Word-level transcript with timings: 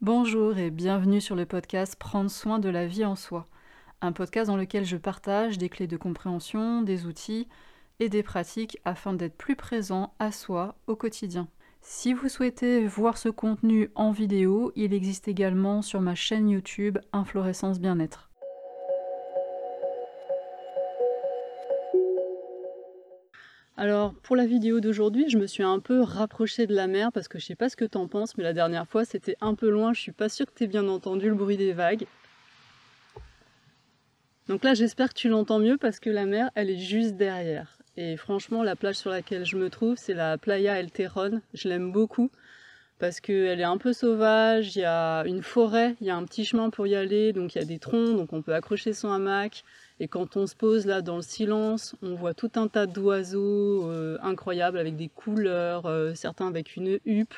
Bonjour 0.00 0.56
et 0.58 0.70
bienvenue 0.70 1.20
sur 1.20 1.34
le 1.34 1.44
podcast 1.44 1.96
Prendre 1.96 2.30
soin 2.30 2.60
de 2.60 2.68
la 2.68 2.86
vie 2.86 3.04
en 3.04 3.16
soi, 3.16 3.48
un 4.00 4.12
podcast 4.12 4.46
dans 4.46 4.56
lequel 4.56 4.84
je 4.84 4.96
partage 4.96 5.58
des 5.58 5.68
clés 5.68 5.88
de 5.88 5.96
compréhension, 5.96 6.82
des 6.82 7.04
outils 7.04 7.48
et 7.98 8.08
des 8.08 8.22
pratiques 8.22 8.78
afin 8.84 9.12
d'être 9.12 9.36
plus 9.36 9.56
présent 9.56 10.14
à 10.20 10.30
soi 10.30 10.76
au 10.86 10.94
quotidien. 10.94 11.48
Si 11.80 12.14
vous 12.14 12.28
souhaitez 12.28 12.86
voir 12.86 13.18
ce 13.18 13.28
contenu 13.28 13.90
en 13.96 14.12
vidéo, 14.12 14.70
il 14.76 14.94
existe 14.94 15.26
également 15.26 15.82
sur 15.82 16.00
ma 16.00 16.14
chaîne 16.14 16.48
YouTube 16.48 16.98
Inflorescence 17.12 17.80
Bien-être. 17.80 18.27
Alors 23.80 24.12
pour 24.24 24.34
la 24.34 24.44
vidéo 24.44 24.80
d'aujourd'hui, 24.80 25.30
je 25.30 25.38
me 25.38 25.46
suis 25.46 25.62
un 25.62 25.78
peu 25.78 26.00
rapprochée 26.00 26.66
de 26.66 26.74
la 26.74 26.88
mer 26.88 27.12
parce 27.12 27.28
que 27.28 27.38
je 27.38 27.46
sais 27.46 27.54
pas 27.54 27.68
ce 27.68 27.76
que 27.76 27.84
t'en 27.84 28.08
penses, 28.08 28.36
mais 28.36 28.42
la 28.42 28.52
dernière 28.52 28.88
fois 28.88 29.04
c'était 29.04 29.36
un 29.40 29.54
peu 29.54 29.70
loin, 29.70 29.92
je 29.92 30.00
suis 30.00 30.10
pas 30.10 30.28
sûre 30.28 30.46
que 30.46 30.50
t'aies 30.50 30.66
bien 30.66 30.88
entendu 30.88 31.28
le 31.28 31.36
bruit 31.36 31.56
des 31.56 31.72
vagues. 31.72 32.04
Donc 34.48 34.64
là 34.64 34.74
j'espère 34.74 35.10
que 35.10 35.14
tu 35.14 35.28
l'entends 35.28 35.60
mieux 35.60 35.76
parce 35.76 36.00
que 36.00 36.10
la 36.10 36.26
mer 36.26 36.50
elle 36.56 36.70
est 36.70 36.78
juste 36.78 37.14
derrière. 37.14 37.78
Et 37.96 38.16
franchement 38.16 38.64
la 38.64 38.74
plage 38.74 38.96
sur 38.96 39.10
laquelle 39.10 39.46
je 39.46 39.56
me 39.56 39.70
trouve 39.70 39.94
c'est 39.96 40.12
la 40.12 40.38
Playa 40.38 40.80
El 40.80 40.90
Terron, 40.90 41.40
je 41.54 41.68
l'aime 41.68 41.92
beaucoup 41.92 42.32
parce 42.98 43.20
qu'elle 43.20 43.60
est 43.60 43.64
un 43.64 43.78
peu 43.78 43.92
sauvage, 43.92 44.74
il 44.74 44.80
y 44.80 44.84
a 44.84 45.22
une 45.24 45.44
forêt, 45.44 45.94
il 46.00 46.08
y 46.08 46.10
a 46.10 46.16
un 46.16 46.24
petit 46.24 46.44
chemin 46.44 46.70
pour 46.70 46.88
y 46.88 46.96
aller, 46.96 47.32
donc 47.32 47.54
il 47.54 47.60
y 47.60 47.62
a 47.62 47.64
des 47.64 47.78
troncs, 47.78 48.16
donc 48.16 48.32
on 48.32 48.42
peut 48.42 48.54
accrocher 48.54 48.92
son 48.92 49.12
hamac, 49.12 49.62
et 50.00 50.06
quand 50.06 50.36
on 50.36 50.46
se 50.46 50.54
pose 50.54 50.86
là 50.86 51.02
dans 51.02 51.16
le 51.16 51.22
silence, 51.22 51.96
on 52.02 52.14
voit 52.14 52.34
tout 52.34 52.52
un 52.54 52.68
tas 52.68 52.86
d'oiseaux 52.86 53.90
euh, 53.90 54.16
incroyables 54.22 54.78
avec 54.78 54.96
des 54.96 55.08
couleurs, 55.08 55.86
euh, 55.86 56.14
certains 56.14 56.46
avec 56.46 56.76
une 56.76 56.98
huppe. 57.04 57.34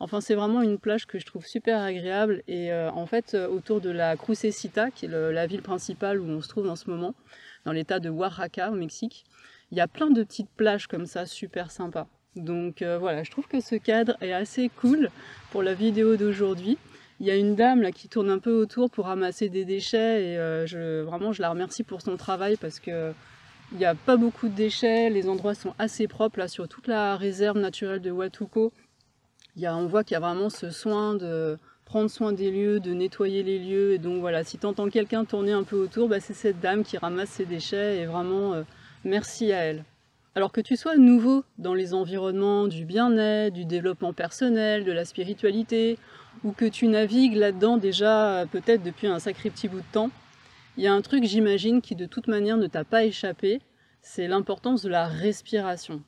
Enfin, 0.00 0.20
c'est 0.20 0.34
vraiment 0.34 0.62
une 0.62 0.78
plage 0.78 1.06
que 1.06 1.18
je 1.18 1.26
trouve 1.26 1.44
super 1.44 1.80
agréable. 1.80 2.42
Et 2.48 2.72
euh, 2.72 2.90
en 2.92 3.06
fait, 3.06 3.34
autour 3.34 3.80
de 3.80 3.90
la 3.90 4.16
Crucecita, 4.16 4.90
qui 4.90 5.06
est 5.06 5.08
la 5.08 5.46
ville 5.46 5.62
principale 5.62 6.20
où 6.20 6.28
on 6.28 6.40
se 6.40 6.48
trouve 6.48 6.68
en 6.68 6.76
ce 6.76 6.88
moment, 6.88 7.14
dans 7.66 7.72
l'état 7.72 7.98
de 7.98 8.08
Oaxaca 8.08 8.70
au 8.70 8.74
Mexique, 8.74 9.24
il 9.70 9.76
y 9.76 9.80
a 9.80 9.88
plein 9.88 10.10
de 10.10 10.22
petites 10.22 10.50
plages 10.56 10.86
comme 10.86 11.04
ça, 11.04 11.26
super 11.26 11.70
sympas. 11.70 12.06
Donc 12.36 12.82
voilà, 12.82 13.24
je 13.24 13.30
trouve 13.32 13.48
que 13.48 13.60
ce 13.60 13.74
cadre 13.74 14.16
est 14.20 14.32
assez 14.32 14.70
cool 14.80 15.10
pour 15.50 15.64
la 15.64 15.74
vidéo 15.74 16.16
d'aujourd'hui. 16.16 16.78
Il 17.20 17.26
y 17.26 17.30
a 17.30 17.36
une 17.36 17.56
dame 17.56 17.82
là 17.82 17.90
qui 17.90 18.08
tourne 18.08 18.30
un 18.30 18.38
peu 18.38 18.52
autour 18.52 18.90
pour 18.90 19.06
ramasser 19.06 19.48
des 19.48 19.64
déchets 19.64 20.24
et 20.24 20.38
euh, 20.38 20.66
je, 20.66 21.02
vraiment 21.02 21.32
je 21.32 21.42
la 21.42 21.50
remercie 21.50 21.82
pour 21.82 22.00
son 22.00 22.16
travail 22.16 22.56
parce 22.56 22.78
que 22.78 23.12
il 23.72 23.78
n'y 23.78 23.84
a 23.84 23.94
pas 23.94 24.16
beaucoup 24.16 24.48
de 24.48 24.54
déchets, 24.54 25.10
les 25.10 25.28
endroits 25.28 25.54
sont 25.54 25.74
assez 25.78 26.08
propres 26.08 26.38
là 26.38 26.48
sur 26.48 26.68
toute 26.68 26.86
la 26.86 27.16
réserve 27.16 27.58
naturelle 27.58 28.00
de 28.00 28.10
Watuco. 28.10 28.72
Il 29.56 29.62
y 29.62 29.66
a, 29.66 29.76
on 29.76 29.86
voit 29.86 30.04
qu'il 30.04 30.14
y 30.14 30.16
a 30.16 30.20
vraiment 30.20 30.48
ce 30.48 30.70
soin 30.70 31.14
de 31.14 31.58
prendre 31.84 32.08
soin 32.08 32.32
des 32.32 32.50
lieux, 32.50 32.80
de 32.80 32.94
nettoyer 32.94 33.42
les 33.42 33.58
lieux 33.58 33.92
et 33.92 33.98
donc 33.98 34.20
voilà, 34.20 34.44
si 34.44 34.56
tu 34.56 34.64
entends 34.64 34.88
quelqu'un 34.88 35.24
tourner 35.24 35.52
un 35.52 35.64
peu 35.64 35.76
autour, 35.76 36.08
bah, 36.08 36.20
c'est 36.20 36.34
cette 36.34 36.60
dame 36.60 36.82
qui 36.82 36.96
ramasse 36.96 37.30
ses 37.30 37.44
déchets 37.44 37.98
et 37.98 38.06
vraiment 38.06 38.54
euh, 38.54 38.62
merci 39.04 39.52
à 39.52 39.58
elle. 39.58 39.84
Alors 40.34 40.52
que 40.52 40.60
tu 40.60 40.76
sois 40.76 40.96
nouveau 40.96 41.44
dans 41.58 41.74
les 41.74 41.94
environnements 41.94 42.68
du 42.68 42.84
bien-être, 42.84 43.52
du 43.52 43.64
développement 43.64 44.12
personnel, 44.12 44.84
de 44.84 44.92
la 44.92 45.04
spiritualité, 45.04 45.98
ou 46.44 46.52
que 46.52 46.64
tu 46.64 46.86
navigues 46.88 47.36
là-dedans 47.36 47.76
déjà 47.76 48.44
peut-être 48.50 48.82
depuis 48.82 49.06
un 49.06 49.18
sacré 49.18 49.50
petit 49.50 49.68
bout 49.68 49.80
de 49.80 49.92
temps, 49.92 50.10
il 50.76 50.84
y 50.84 50.86
a 50.86 50.92
un 50.92 51.02
truc, 51.02 51.24
j'imagine, 51.24 51.80
qui 51.80 51.96
de 51.96 52.06
toute 52.06 52.28
manière 52.28 52.56
ne 52.56 52.68
t'a 52.68 52.84
pas 52.84 53.04
échappé, 53.04 53.60
c'est 54.00 54.28
l'importance 54.28 54.82
de 54.82 54.88
la 54.88 55.08
respiration. 55.08 56.02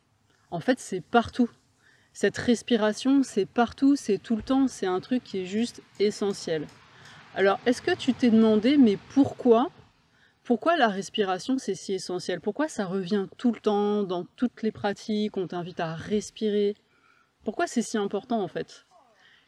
En 0.50 0.60
fait, 0.60 0.78
c'est 0.78 1.00
partout. 1.00 1.50
Cette 2.12 2.38
respiration, 2.38 3.22
c'est 3.22 3.46
partout, 3.46 3.96
c'est 3.96 4.18
tout 4.18 4.36
le 4.36 4.42
temps, 4.42 4.68
c'est 4.68 4.86
un 4.86 5.00
truc 5.00 5.24
qui 5.24 5.38
est 5.38 5.46
juste 5.46 5.82
essentiel. 5.98 6.66
Alors, 7.34 7.58
est-ce 7.66 7.82
que 7.82 7.94
tu 7.94 8.14
t'es 8.14 8.30
demandé, 8.30 8.76
mais 8.76 8.96
pourquoi 9.14 9.70
pourquoi 10.42 10.76
la 10.76 10.88
respiration 10.88 11.58
c'est 11.58 11.76
si 11.76 11.92
essentiel? 11.92 12.40
Pourquoi 12.40 12.66
ça 12.66 12.84
revient 12.84 13.26
tout 13.36 13.52
le 13.52 13.60
temps 13.60 14.02
dans 14.02 14.24
toutes 14.36 14.62
les 14.62 14.72
pratiques 14.72 15.36
On 15.36 15.46
t'invite 15.46 15.78
à 15.78 15.94
respirer? 15.94 16.74
Pourquoi 17.44 17.68
c'est 17.68 17.82
si 17.82 17.96
important 17.98 18.42
en 18.42 18.48
fait? 18.48 18.84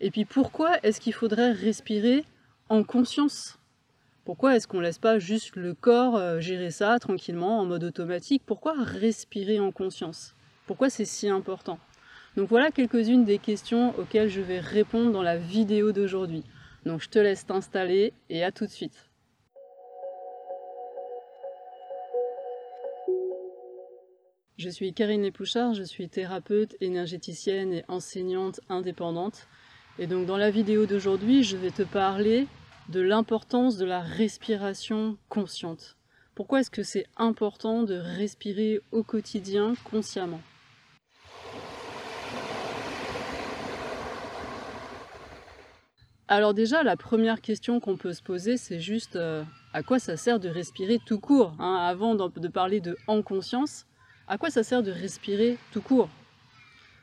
Et 0.04 0.10
puis 0.10 0.24
pourquoi 0.24 0.78
est-ce 0.82 1.00
qu'il 1.00 1.14
faudrait 1.14 1.52
respirer 1.52 2.24
en 2.68 2.82
conscience? 2.82 3.60
Pourquoi 4.24 4.56
est-ce 4.56 4.66
qu'on 4.66 4.80
laisse 4.80 4.98
pas 4.98 5.20
juste 5.20 5.54
le 5.54 5.74
corps 5.74 6.16
euh, 6.16 6.40
gérer 6.40 6.72
ça 6.72 6.98
tranquillement 6.98 7.60
en 7.60 7.66
mode 7.66 7.84
automatique? 7.84 8.42
Pourquoi 8.44 8.74
respirer 8.76 9.60
en 9.60 9.70
conscience? 9.70 10.34
Pourquoi 10.66 10.90
c'est 10.90 11.04
si 11.04 11.28
important? 11.28 11.78
Donc 12.36 12.48
voilà 12.48 12.72
quelques-unes 12.72 13.24
des 13.24 13.38
questions 13.38 13.96
auxquelles 13.96 14.28
je 14.28 14.40
vais 14.40 14.58
répondre 14.58 15.12
dans 15.12 15.22
la 15.22 15.36
vidéo 15.36 15.92
d'aujourd'hui. 15.92 16.42
Donc 16.84 17.00
je 17.00 17.08
te 17.08 17.20
laisse 17.20 17.46
t'installer 17.46 18.12
et 18.28 18.42
à 18.42 18.50
tout 18.50 18.66
de 18.66 18.70
suite. 18.70 19.08
Je 24.58 24.68
suis 24.68 24.92
Karine 24.94 25.22
Lepouchard, 25.22 25.74
je 25.74 25.84
suis 25.84 26.08
thérapeute, 26.08 26.74
énergéticienne 26.80 27.72
et 27.72 27.84
enseignante 27.86 28.60
indépendante. 28.68 29.46
Et 30.02 30.08
donc 30.08 30.26
dans 30.26 30.36
la 30.36 30.50
vidéo 30.50 30.84
d'aujourd'hui, 30.84 31.44
je 31.44 31.56
vais 31.56 31.70
te 31.70 31.84
parler 31.84 32.48
de 32.88 33.00
l'importance 33.00 33.76
de 33.76 33.84
la 33.84 34.00
respiration 34.00 35.16
consciente. 35.28 35.96
Pourquoi 36.34 36.58
est-ce 36.58 36.72
que 36.72 36.82
c'est 36.82 37.06
important 37.16 37.84
de 37.84 37.94
respirer 37.94 38.80
au 38.90 39.04
quotidien 39.04 39.74
consciemment? 39.84 40.40
Alors 46.26 46.52
déjà, 46.52 46.82
la 46.82 46.96
première 46.96 47.40
question 47.40 47.78
qu'on 47.78 47.96
peut 47.96 48.12
se 48.12 48.24
poser, 48.24 48.56
c'est 48.56 48.80
juste 48.80 49.14
euh, 49.14 49.44
à 49.72 49.84
quoi 49.84 50.00
ça 50.00 50.16
sert 50.16 50.40
de 50.40 50.48
respirer 50.48 50.98
tout 51.06 51.20
court 51.20 51.54
hein, 51.60 51.76
Avant 51.76 52.16
de 52.16 52.48
parler 52.48 52.80
de 52.80 52.96
en 53.06 53.22
conscience, 53.22 53.86
à 54.26 54.36
quoi 54.36 54.50
ça 54.50 54.64
sert 54.64 54.82
de 54.82 54.90
respirer 54.90 55.58
tout 55.70 55.80
court? 55.80 56.08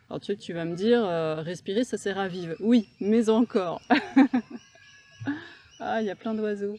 Alors 0.09 0.19
tu, 0.19 0.35
tu 0.35 0.53
vas 0.53 0.65
me 0.65 0.75
dire, 0.75 1.05
euh, 1.05 1.35
respirer 1.35 1.83
ça 1.83 1.97
sert 1.97 2.17
à 2.17 2.27
vivre. 2.27 2.55
Oui, 2.59 2.89
mais 2.99 3.29
encore. 3.29 3.79
ah, 5.79 6.01
il 6.01 6.07
y 6.07 6.09
a 6.09 6.15
plein 6.15 6.33
d'oiseaux. 6.33 6.77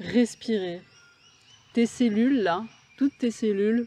Respirer. 0.00 0.80
Tes 1.74 1.84
cellules 1.84 2.42
là, 2.42 2.64
toutes 2.96 3.18
tes 3.18 3.30
cellules, 3.30 3.86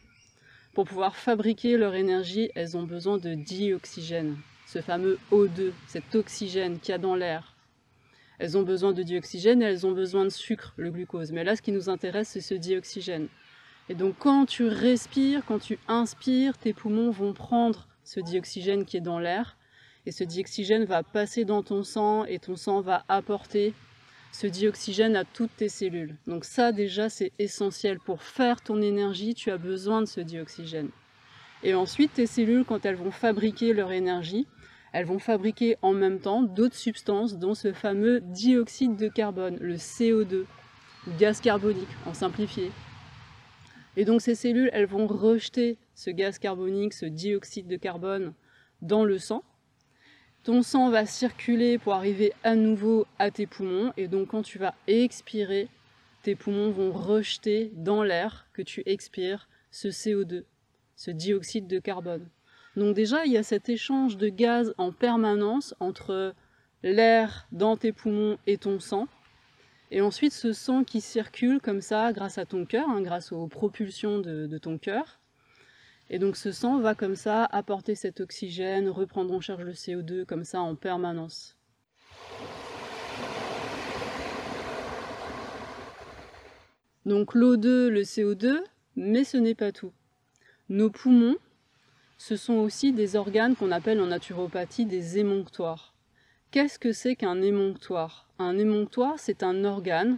pour 0.74 0.86
pouvoir 0.86 1.16
fabriquer 1.16 1.78
leur 1.78 1.96
énergie, 1.96 2.52
elles 2.54 2.78
ont 2.78 2.84
besoin 2.84 3.18
de 3.18 3.34
dioxygène. 3.34 4.38
Ce 4.68 4.82
fameux 4.82 5.18
O2, 5.32 5.72
cet 5.88 6.14
oxygène 6.14 6.80
qu'il 6.80 6.92
y 6.92 6.96
a 6.96 7.00
dans 7.00 7.16
l'air. 7.16 7.56
Elles 8.38 8.56
ont 8.56 8.64
besoin 8.64 8.94
de 8.94 9.02
dioxygène 9.02 9.64
et 9.64 9.66
elles 9.66 9.88
ont 9.88 9.94
besoin 9.94 10.26
de 10.26 10.30
sucre, 10.30 10.74
le 10.78 10.92
glucose. 10.92 11.32
Mais 11.32 11.44
là, 11.44 11.56
ce 11.56 11.62
qui 11.62 11.72
nous 11.72 11.90
intéresse, 11.90 12.30
c'est 12.30 12.42
ce 12.42 12.54
dioxygène. 12.54 13.30
Et 13.90 13.96
donc 13.96 14.16
quand 14.20 14.46
tu 14.46 14.68
respires, 14.68 15.44
quand 15.48 15.60
tu 15.60 15.80
inspires, 15.88 16.58
tes 16.58 16.74
poumons 16.74 17.10
vont 17.10 17.34
prendre 17.34 17.88
ce 18.06 18.22
dioxygène 18.22 18.86
qui 18.86 18.98
est 18.98 19.02
dans 19.02 19.20
l'air 19.20 19.58
et 20.06 20.12
ce 20.12 20.24
dioxygène 20.24 20.86
va 20.86 21.04
passer 21.04 21.46
dans 21.46 21.64
ton 21.64 21.84
sang 21.84 22.26
et 22.26 22.40
ton 22.40 22.56
sang 22.56 22.82
va 22.82 23.04
apporter 23.08 23.74
ce 24.32 24.48
dioxygène 24.48 25.16
à 25.16 25.24
toutes 25.24 25.56
tes 25.58 25.70
cellules. 25.70 26.16
Donc 26.28 26.46
ça 26.46 26.72
déjà 26.72 27.10
c'est 27.10 27.32
essentiel 27.40 28.00
pour 28.00 28.22
faire 28.22 28.62
ton 28.62 28.82
énergie, 28.82 29.34
tu 29.34 29.50
as 29.50 29.58
besoin 29.58 30.02
de 30.02 30.08
ce 30.08 30.22
dioxygène. 30.22 30.90
Et 31.64 31.74
ensuite 31.74 32.14
tes 32.14 32.28
cellules 32.28 32.66
quand 32.66 32.86
elles 32.86 32.96
vont 32.96 33.12
fabriquer 33.12 33.74
leur 33.74 33.92
énergie, 33.92 34.46
elles 34.94 35.06
vont 35.06 35.20
fabriquer 35.20 35.78
en 35.82 35.94
même 35.94 36.20
temps 36.20 36.44
d'autres 36.44 36.76
substances 36.76 37.38
dont 37.38 37.56
ce 37.56 37.74
fameux 37.74 38.22
dioxyde 38.22 38.96
de 38.96 39.08
carbone, 39.08 39.58
le 39.60 39.76
CO2, 39.76 40.46
gaz 41.18 41.42
carbonique 41.42 41.90
en 42.06 42.14
simplifié. 42.14 42.72
Et 43.98 44.06
donc 44.06 44.22
ces 44.22 44.36
cellules, 44.36 44.70
elles 44.74 44.86
vont 44.86 45.08
rejeter 45.08 45.78
ce 45.96 46.10
gaz 46.12 46.38
carbonique, 46.38 46.94
ce 46.94 47.06
dioxyde 47.06 47.68
de 47.68 47.78
carbone 47.78 48.34
dans 48.82 49.04
le 49.04 49.18
sang. 49.18 49.44
Ton 50.44 50.62
sang 50.62 50.92
va 50.92 51.08
circuler 51.08 51.80
pour 51.80 51.94
arriver 51.94 52.32
à 52.44 52.56
nouveau 52.56 53.08
à 53.18 53.32
tes 53.32 53.48
poumons. 53.48 53.92
Et 53.98 54.08
donc 54.08 54.28
quand 54.28 54.44
tu 54.44 54.60
vas 54.60 54.76
expirer, 54.86 55.70
tes 56.22 56.36
poumons 56.36 56.70
vont 56.70 56.92
rejeter 56.92 57.72
dans 57.74 58.04
l'air 58.04 58.48
que 58.54 58.62
tu 58.62 58.84
expires 58.86 59.48
ce 59.72 59.88
CO2, 59.88 60.44
ce 60.96 61.12
dioxyde 61.12 61.68
de 61.68 61.80
carbone. 61.80 62.30
Donc 62.76 62.96
déjà, 62.96 63.26
il 63.26 63.32
y 63.32 63.38
a 63.38 63.44
cet 63.44 63.70
échange 63.70 64.18
de 64.18 64.28
gaz 64.28 64.74
en 64.78 64.92
permanence 64.92 65.74
entre 65.80 66.34
l'air 66.84 67.48
dans 67.52 67.78
tes 67.78 67.92
poumons 67.92 68.38
et 68.48 68.58
ton 68.58 68.80
sang. 68.80 69.08
Et 69.92 70.02
ensuite, 70.02 70.34
ce 70.34 70.52
sang 70.52 70.84
qui 70.84 71.00
circule 71.00 71.62
comme 71.62 71.82
ça 71.82 72.12
grâce 72.12 72.38
à 72.38 72.46
ton 72.46 72.66
cœur, 72.66 72.90
hein, 72.90 73.02
grâce 73.02 73.32
aux 73.32 73.48
propulsions 73.48 74.20
de, 74.20 74.58
ton 74.58 74.78
cœur. 74.78 75.20
Et 76.10 76.20
donc 76.20 76.38
ce 76.38 76.52
sang 76.52 76.80
va 76.80 76.94
comme 76.94 77.16
ça 77.16 77.46
apporter 77.46 77.96
cet 77.96 78.22
oxygène, 78.22 78.90
reprendre 78.90 79.34
en 79.34 79.42
charge 79.42 79.64
le 79.64 79.74
CO2 79.74 80.26
comme 80.26 80.44
ça 80.44 80.62
en 80.62 80.76
permanence. 80.76 81.58
Donc 87.06 87.36
l'O2, 87.36 87.88
le 87.88 88.02
CO2, 88.02 88.64
mais 88.96 89.24
ce 89.24 89.38
n'est 89.38 89.56
pas 89.56 89.72
tout. 89.72 89.92
Nos 90.70 90.90
poumons, 90.90 91.38
ce 92.18 92.36
sont 92.36 92.56
aussi 92.56 92.94
des 92.94 93.16
organes 93.16 93.56
qu'on 93.56 93.72
appelle 93.72 94.02
en 94.02 94.08
naturopathie 94.08 94.86
des 94.86 95.20
émonctoires. 95.20 95.94
qu'est-ce 96.52 96.80
que 96.80 96.94
c'est 96.94 97.16
qu'un 97.16 97.42
émonctoire? 97.42 98.28
Un 98.40 98.58
émonctoire, 98.58 99.20
c'est 99.20 99.44
un 99.44 99.66
organe 99.66 100.18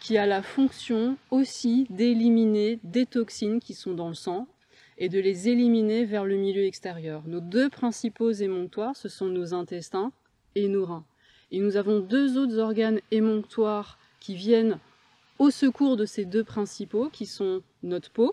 qui 0.00 0.16
a 0.16 0.26
la 0.26 0.42
fonction 0.42 1.16
aussi 1.30 1.86
d'éliminer 1.90 2.78
des 2.84 3.06
toxines 3.06 3.60
qui 3.60 3.74
sont 3.74 3.94
dans 3.94 4.08
le 4.08 4.14
sang 4.14 4.46
et 4.98 5.08
de 5.08 5.18
les 5.18 5.48
éliminer 5.48 6.04
vers 6.04 6.24
le 6.24 6.36
milieu 6.36 6.64
extérieur. 6.64 7.22
Nos 7.26 7.40
deux 7.40 7.68
principaux 7.68 8.32
émonctoires, 8.32 8.96
ce 8.96 9.08
sont 9.08 9.26
nos 9.26 9.54
intestins 9.54 10.12
et 10.54 10.68
nos 10.68 10.86
reins. 10.86 11.04
Et 11.50 11.60
nous 11.60 11.76
avons 11.76 12.00
deux 12.00 12.38
autres 12.38 12.58
organes 12.58 13.00
émonctoires 13.10 13.98
qui 14.20 14.34
viennent 14.34 14.78
au 15.38 15.50
secours 15.50 15.96
de 15.96 16.06
ces 16.06 16.24
deux 16.24 16.44
principaux, 16.44 17.10
qui 17.10 17.26
sont 17.26 17.62
notre 17.82 18.10
peau 18.10 18.32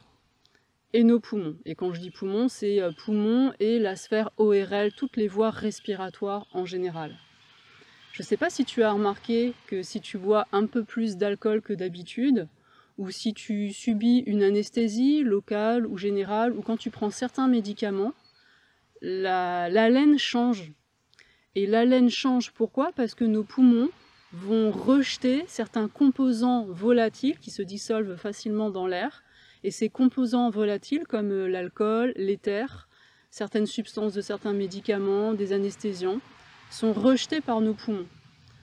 et 0.94 1.04
nos 1.04 1.19
poumons. 1.19 1.57
Et 1.65 1.75
quand 1.75 1.92
je 1.94 2.00
dis 2.00 2.12
poumons, 2.12 2.48
c'est 2.48 2.81
euh, 2.81 2.92
poumons 2.92 3.54
et 3.60 3.80
la 3.80 3.95
sphère 3.95 4.30
ORL, 4.38 4.94
toutes 4.95 5.18
les 5.18 5.27
voies 5.27 5.50
respiratoires 5.50 6.48
en 6.54 6.65
général. 6.65 7.18
Je 8.13 8.21
ne 8.21 8.25
sais 8.25 8.38
pas 8.38 8.51
si 8.51 8.63
tu 8.63 8.83
as 8.83 8.92
remarqué 8.92 9.54
que 9.68 9.81
si 9.81 10.00
tu 10.00 10.19
bois 10.19 10.48
un 10.51 10.68
peu 10.68 10.83
plus 10.83 11.18
d'alcool 11.18 11.62
que 11.62 11.74
d'habitude, 11.74 12.48
ou 13.03 13.11
si 13.11 13.33
tu 13.33 13.73
subis 13.73 14.19
une 14.27 14.44
anesthésie 14.44 15.23
locale 15.23 15.85
ou 15.85 15.97
générale, 15.97 16.53
ou 16.53 16.61
quand 16.61 16.77
tu 16.77 16.89
prends 16.89 17.09
certains 17.09 17.50
médicaments, 17.50 18.13
l'haleine 19.01 20.17
change. 20.17 20.71
Et 21.55 21.67
l'haleine 21.67 22.09
change 22.09 22.51
pourquoi? 22.51 22.94
Parce 22.95 23.13
que 23.13 23.25
nos 23.25 23.44
poumons 23.44 23.89
vont 24.31 24.71
rejeter 24.71 25.44
certains 25.47 25.89
composants 25.89 26.65
volatiles 26.65 27.38
qui 27.39 27.51
se 27.51 27.61
dissolvent 27.61 28.15
facilement 28.15 28.69
dans 28.69 28.88
l'air. 28.88 29.21
Et 29.65 29.71
ces 29.71 29.89
composants 29.89 30.50
volatiles 30.50 31.05
comme 31.05 31.31
euh, 31.31 31.47
l'alcool, 31.47 32.13
l'éther, 32.15 32.88
certaines 33.29 33.65
substances 33.65 34.13
de 34.13 34.21
certains 34.21 34.53
médicaments, 34.53 35.33
des 35.33 35.51
anesthésiants, 35.51 36.21
sont 36.71 36.94
rejetés 36.94 37.41
par 37.41 37.59
nos 37.59 37.73
poumons. 37.73 38.07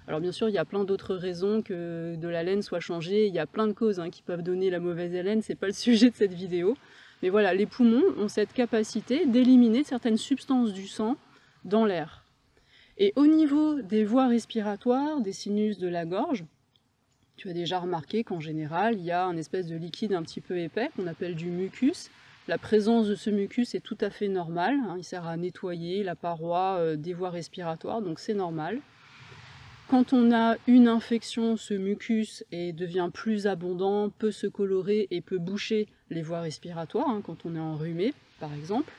Alors 0.08 0.20
bien 0.20 0.32
sûr, 0.32 0.48
il 0.48 0.54
y 0.54 0.58
a 0.58 0.64
plein 0.64 0.84
d'autres 0.84 1.14
raisons 1.14 1.62
que 1.62 2.16
de 2.16 2.28
la 2.28 2.42
laine 2.42 2.62
soit 2.62 2.80
changée, 2.80 3.26
il 3.26 3.34
y 3.34 3.38
a 3.38 3.46
plein 3.46 3.66
de 3.66 3.72
causes 3.72 4.00
hein, 4.00 4.10
qui 4.10 4.22
peuvent 4.22 4.42
donner 4.42 4.70
la 4.70 4.80
mauvaise 4.80 5.14
haleine, 5.14 5.42
c'est 5.42 5.54
pas 5.54 5.66
le 5.66 5.72
sujet 5.86 6.10
de 6.10 6.16
cette 6.16 6.32
vidéo. 6.32 6.76
Mais 7.22 7.28
voilà, 7.28 7.52
les 7.52 7.66
poumons 7.66 8.02
ont 8.16 8.28
cette 8.28 8.52
capacité 8.52 9.26
d'éliminer 9.26 9.84
certaines 9.84 10.16
substances 10.16 10.72
du 10.72 10.88
sang 10.88 11.16
dans 11.64 11.84
l'air. 11.84 12.24
Et 12.96 13.12
au 13.16 13.26
niveau 13.26 13.80
des 13.82 14.04
voies 14.04 14.28
respiratoires, 14.28 15.20
des 15.20 15.32
sinus 15.32 15.78
de 15.78 15.88
la 15.88 16.04
gorge, 16.04 16.44
tu 17.36 17.48
as 17.48 17.54
déjà 17.54 17.78
remarqué 17.78 18.24
qu'en 18.24 18.40
général, 18.40 18.98
il 18.98 19.04
y 19.04 19.10
a 19.10 19.24
un 19.24 19.36
espèce 19.36 19.66
de 19.66 19.76
liquide 19.76 20.12
un 20.12 20.22
petit 20.22 20.42
peu 20.42 20.58
épais 20.58 20.90
qu'on 20.94 21.06
appelle 21.06 21.34
du 21.34 21.46
mucus. 21.46 22.10
La 22.48 22.58
présence 22.58 23.06
de 23.06 23.14
ce 23.14 23.30
mucus 23.30 23.74
est 23.74 23.80
tout 23.80 23.96
à 24.00 24.10
fait 24.10 24.28
normale, 24.28 24.76
hein. 24.86 24.96
il 24.98 25.04
sert 25.04 25.26
à 25.26 25.36
nettoyer 25.36 26.02
la 26.02 26.14
paroi 26.14 26.76
euh, 26.78 26.96
des 26.96 27.14
voies 27.14 27.30
respiratoires, 27.30 28.02
donc 28.02 28.18
c'est 28.18 28.34
normal. 28.34 28.80
Quand 29.90 30.12
on 30.12 30.30
a 30.30 30.54
une 30.68 30.86
infection, 30.86 31.56
ce 31.56 31.74
mucus 31.74 32.44
devient 32.52 33.10
plus 33.12 33.48
abondant, 33.48 34.08
peut 34.08 34.30
se 34.30 34.46
colorer 34.46 35.08
et 35.10 35.20
peut 35.20 35.38
boucher 35.38 35.88
les 36.10 36.22
voies 36.22 36.42
respiratoires, 36.42 37.08
hein, 37.08 37.22
quand 37.26 37.44
on 37.44 37.56
est 37.56 37.60
enrhumé 37.60 38.14
par 38.38 38.54
exemple. 38.54 38.92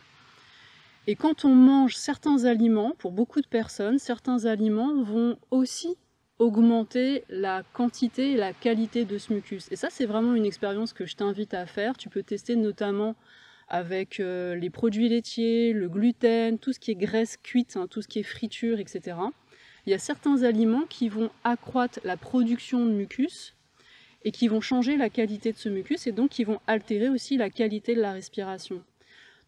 Et 1.08 1.16
quand 1.16 1.46
on 1.46 1.56
mange 1.56 1.96
certains 1.96 2.44
aliments, 2.44 2.92
pour 2.98 3.14
beaucoup 3.14 3.40
de 3.40 3.48
personnes, 3.48 4.00
certains 4.00 4.44
aliments 4.44 5.02
vont 5.02 5.38
aussi 5.50 5.96
augmenter 6.40 7.24
la 7.30 7.64
quantité 7.72 8.34
et 8.34 8.38
la 8.38 8.52
qualité 8.52 9.06
de 9.06 9.18
ce 9.18 9.32
mucus. 9.32 9.72
Et 9.72 9.78
ça, 9.78 9.88
c'est 9.90 10.06
vraiment 10.06 10.36
une 10.36 10.46
expérience 10.46 10.92
que 10.92 11.06
je 11.06 11.16
t'invite 11.16 11.54
à 11.54 11.66
faire. 11.68 11.96
Tu 11.96 12.10
peux 12.10 12.22
tester 12.22 12.58
notamment 12.58 13.16
avec 13.70 14.20
euh, 14.20 14.56
les 14.56 14.70
produits 14.70 15.08
laitiers, 15.08 15.72
le 15.72 15.88
gluten, 15.88 16.60
tout 16.60 16.74
ce 16.74 16.82
qui 16.82 16.92
est 16.92 16.96
graisse 16.96 17.38
cuite, 17.38 17.78
hein, 17.78 17.88
tout 17.90 18.02
ce 18.02 18.10
qui 18.10 18.20
est 18.20 18.24
friture, 18.24 18.80
etc 18.80 19.16
il 19.86 19.92
y 19.92 19.94
a 19.94 20.00
certains 20.00 20.44
aliments 20.44 20.86
qui 20.90 21.10
vont 21.10 21.30
accroître 21.44 22.00
la 22.04 22.18
production 22.18 22.86
de 22.86 22.92
mucus 22.92 23.54
et 24.24 24.32
qui 24.32 24.48
vont 24.48 24.62
changer 24.62 24.98
la 24.98 25.10
qualité 25.10 25.52
de 25.52 25.58
ce 25.58 25.70
mucus 25.70 26.06
et 26.08 26.12
donc 26.12 26.30
qui 26.30 26.44
vont 26.44 26.60
altérer 26.68 27.10
aussi 27.10 27.38
la 27.38 27.50
qualité 27.50 27.96
de 27.96 28.02
la 28.02 28.14
respiration. 28.14 28.84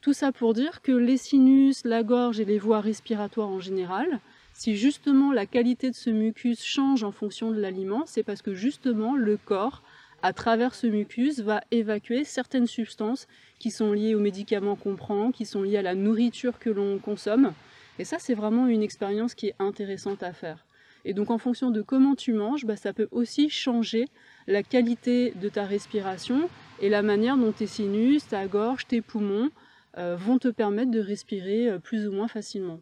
Tout 0.01 0.13
ça 0.13 0.31
pour 0.31 0.53
dire 0.53 0.81
que 0.81 0.91
les 0.91 1.17
sinus, 1.17 1.85
la 1.85 2.03
gorge 2.03 2.39
et 2.39 2.45
les 2.45 2.59
voies 2.59 2.81
respiratoires 2.81 3.49
en 3.49 3.59
général, 3.59 4.19
si 4.53 4.75
justement 4.75 5.31
la 5.31 5.45
qualité 5.45 5.89
de 5.89 5.95
ce 5.95 6.09
mucus 6.09 6.63
change 6.63 7.03
en 7.03 7.11
fonction 7.11 7.51
de 7.51 7.59
l'aliment, 7.59 8.03
c'est 8.05 8.23
parce 8.23 8.41
que 8.41 8.53
justement 8.53 9.15
le 9.15 9.37
corps, 9.37 9.81
à 10.21 10.33
travers 10.33 10.75
ce 10.75 10.87
mucus, 10.87 11.39
va 11.39 11.61
évacuer 11.71 12.23
certaines 12.23 12.67
substances 12.67 13.27
qui 13.59 13.71
sont 13.71 13.93
liées 13.93 14.15
aux 14.15 14.19
médicaments 14.19 14.75
qu'on 14.75 14.95
prend, 14.95 15.31
qui 15.31 15.45
sont 15.45 15.63
liées 15.63 15.77
à 15.77 15.81
la 15.81 15.95
nourriture 15.95 16.59
que 16.59 16.69
l'on 16.69 16.97
consomme, 16.99 17.53
et 17.99 18.05
ça, 18.05 18.17
c'est 18.19 18.33
vraiment 18.33 18.67
une 18.67 18.81
expérience 18.81 19.35
qui 19.35 19.47
est 19.47 19.55
intéressante 19.59 20.23
à 20.23 20.33
faire. 20.33 20.65
Et 21.05 21.13
donc 21.13 21.31
en 21.31 21.37
fonction 21.37 21.69
de 21.69 21.81
comment 21.81 22.15
tu 22.15 22.33
manges, 22.33 22.65
bah, 22.65 22.77
ça 22.77 22.93
peut 22.93 23.09
aussi 23.11 23.49
changer 23.49 24.07
la 24.47 24.63
qualité 24.63 25.33
de 25.41 25.49
ta 25.49 25.65
respiration 25.65 26.49
et 26.81 26.89
la 26.89 27.01
manière 27.01 27.37
dont 27.37 27.51
tes 27.51 27.67
sinus, 27.67 28.27
ta 28.27 28.47
gorge, 28.47 28.87
tes 28.87 29.01
poumons 29.01 29.49
euh, 29.97 30.15
vont 30.15 30.39
te 30.39 30.47
permettre 30.47 30.91
de 30.91 30.99
respirer 30.99 31.69
euh, 31.69 31.79
plus 31.79 32.07
ou 32.07 32.11
moins 32.11 32.27
facilement. 32.27 32.79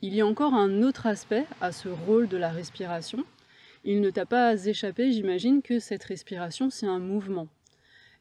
Il 0.00 0.14
y 0.14 0.20
a 0.20 0.26
encore 0.26 0.54
un 0.54 0.82
autre 0.82 1.06
aspect 1.06 1.46
à 1.60 1.70
ce 1.70 1.88
rôle 1.88 2.26
de 2.26 2.36
la 2.36 2.48
respiration. 2.48 3.24
Il 3.84 4.00
ne 4.00 4.10
t'a 4.10 4.26
pas 4.26 4.66
échappé, 4.66 5.12
j'imagine, 5.12 5.62
que 5.62 5.78
cette 5.78 6.02
respiration, 6.02 6.70
c'est 6.70 6.86
un 6.86 6.98
mouvement. 6.98 7.46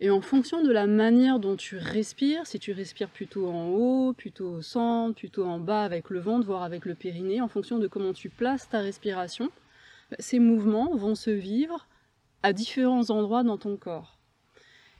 Et 0.04 0.10
en 0.10 0.20
fonction 0.20 0.64
de 0.64 0.72
la 0.72 0.88
manière 0.88 1.40
dont 1.40 1.56
tu 1.56 1.78
respires, 1.78 2.48
si 2.48 2.58
tu 2.58 2.72
respires 2.72 3.08
plutôt 3.08 3.48
en 3.48 3.68
haut, 3.68 4.14
plutôt 4.14 4.50
au 4.50 4.62
centre, 4.64 5.14
plutôt 5.14 5.46
en 5.46 5.60
bas 5.60 5.84
avec 5.84 6.10
le 6.10 6.20
ventre, 6.20 6.48
voire 6.48 6.64
avec 6.64 6.86
le 6.86 6.96
périnée, 6.96 7.40
en 7.40 7.48
fonction 7.48 7.78
de 7.78 7.88
comment 7.88 8.12
tu 8.12 8.32
places 8.32 8.68
ta 8.68 8.80
respiration, 8.80 9.52
ces 10.18 10.40
mouvements 10.40 10.96
vont 10.96 11.14
se 11.14 11.30
vivre 11.30 11.88
à 12.42 12.52
différents 12.52 13.12
endroits 13.12 13.44
dans 13.44 13.60
ton 13.60 13.78
corps. 13.78 14.18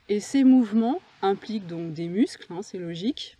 Et 0.08 0.20
ces 0.20 0.44
mouvements 0.44 1.00
impliquent 1.20 1.66
donc 1.66 1.92
des 1.94 2.06
muscles, 2.06 2.46
hein, 2.52 2.62
c'est 2.62 2.78
logique, 2.78 3.38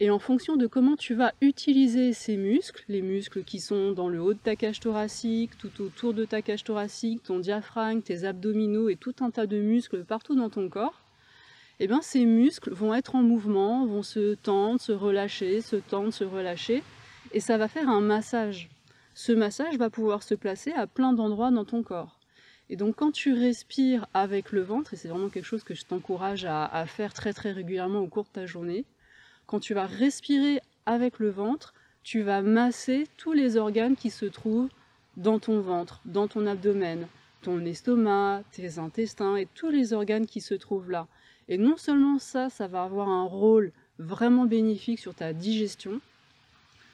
et 0.00 0.10
en 0.10 0.18
fonction 0.18 0.56
de 0.56 0.66
comment 0.66 0.96
tu 0.96 1.14
vas 1.14 1.32
utiliser 1.40 2.12
ces 2.12 2.36
muscles, 2.36 2.84
les 2.88 3.02
muscles 3.02 3.44
qui 3.44 3.60
sont 3.60 3.92
dans 3.92 4.08
le 4.08 4.20
haut 4.20 4.34
de 4.34 4.38
ta 4.38 4.56
cage 4.56 4.80
thoracique, 4.80 5.56
tout 5.56 5.70
autour 5.80 6.14
de 6.14 6.24
ta 6.24 6.42
cage 6.42 6.64
thoracique, 6.64 7.22
ton 7.22 7.38
diaphragme, 7.38 8.02
tes 8.02 8.24
abdominaux 8.24 8.88
et 8.88 8.96
tout 8.96 9.14
un 9.20 9.30
tas 9.30 9.46
de 9.46 9.58
muscles 9.58 10.04
partout 10.04 10.34
dans 10.34 10.50
ton 10.50 10.68
corps, 10.68 11.02
eh 11.78 11.86
bien 11.86 12.02
ces 12.02 12.24
muscles 12.24 12.72
vont 12.72 12.92
être 12.92 13.14
en 13.14 13.22
mouvement, 13.22 13.86
vont 13.86 14.02
se 14.02 14.34
tendre, 14.34 14.80
se 14.80 14.92
relâcher, 14.92 15.60
se 15.60 15.76
tendre, 15.76 16.12
se 16.12 16.24
relâcher, 16.24 16.82
et 17.32 17.40
ça 17.40 17.56
va 17.56 17.68
faire 17.68 17.88
un 17.88 18.00
massage. 18.00 18.70
Ce 19.14 19.30
massage 19.30 19.78
va 19.78 19.90
pouvoir 19.90 20.24
se 20.24 20.34
placer 20.34 20.72
à 20.72 20.88
plein 20.88 21.12
d'endroits 21.12 21.52
dans 21.52 21.64
ton 21.64 21.84
corps. 21.84 22.18
Et 22.68 22.74
donc 22.74 22.96
quand 22.96 23.12
tu 23.12 23.32
respires 23.32 24.08
avec 24.12 24.50
le 24.50 24.62
ventre, 24.62 24.94
et 24.94 24.96
c'est 24.96 25.08
vraiment 25.08 25.28
quelque 25.28 25.44
chose 25.44 25.62
que 25.62 25.74
je 25.74 25.84
t'encourage 25.84 26.44
à, 26.46 26.64
à 26.64 26.84
faire 26.86 27.14
très 27.14 27.32
très 27.32 27.52
régulièrement 27.52 28.00
au 28.00 28.08
cours 28.08 28.24
de 28.24 28.30
ta 28.30 28.46
journée, 28.46 28.84
quand 29.46 29.60
tu 29.60 29.74
vas 29.74 29.86
respirer 29.86 30.60
avec 30.86 31.18
le 31.18 31.30
ventre, 31.30 31.74
tu 32.02 32.22
vas 32.22 32.42
masser 32.42 33.06
tous 33.16 33.32
les 33.32 33.56
organes 33.56 33.96
qui 33.96 34.10
se 34.10 34.26
trouvent 34.26 34.68
dans 35.16 35.38
ton 35.38 35.60
ventre, 35.60 36.00
dans 36.04 36.28
ton 36.28 36.46
abdomen, 36.46 37.06
ton 37.42 37.64
estomac, 37.64 38.42
tes 38.52 38.78
intestins 38.78 39.36
et 39.36 39.48
tous 39.54 39.70
les 39.70 39.92
organes 39.92 40.26
qui 40.26 40.40
se 40.40 40.54
trouvent 40.54 40.90
là. 40.90 41.06
Et 41.48 41.58
non 41.58 41.76
seulement 41.76 42.18
ça, 42.18 42.50
ça 42.50 42.66
va 42.66 42.82
avoir 42.82 43.08
un 43.08 43.24
rôle 43.24 43.72
vraiment 43.98 44.44
bénéfique 44.44 44.98
sur 44.98 45.14
ta 45.14 45.32
digestion, 45.32 46.00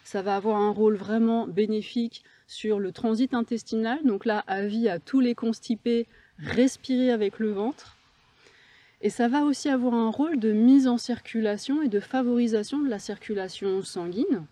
ça 0.05 0.23
va 0.23 0.37
avoir 0.37 0.57
un 0.57 0.71
rôle 0.71 0.97
vraiment 0.97 1.47
bénéfique 1.47 2.25
sur 2.47 2.81
le 2.81 2.91
transit 2.91 3.33
intestinal. 3.33 4.01
Donc 4.05 4.25
là, 4.25 4.43
avis 4.47 4.89
à 4.89 4.99
tous 4.99 5.21
les 5.21 5.35
constipés, 5.35 6.07
respirer 6.39 7.13
avec 7.13 7.39
le 7.39 7.53
ventre. 7.53 7.97
Et 9.03 9.09
ça 9.09 9.29
va 9.29 9.45
aussi 9.45 9.69
avoir 9.69 9.95
un 9.95 10.11
rôle 10.11 10.39
de 10.39 10.53
mise 10.53 10.87
en 10.87 10.99
circulation 10.99 11.81
et 11.81 11.89
de 11.89 12.01
favorisation 12.01 12.81
de 12.81 12.89
la 12.89 12.99
circulation 12.99 13.83
sanguine 13.83 14.47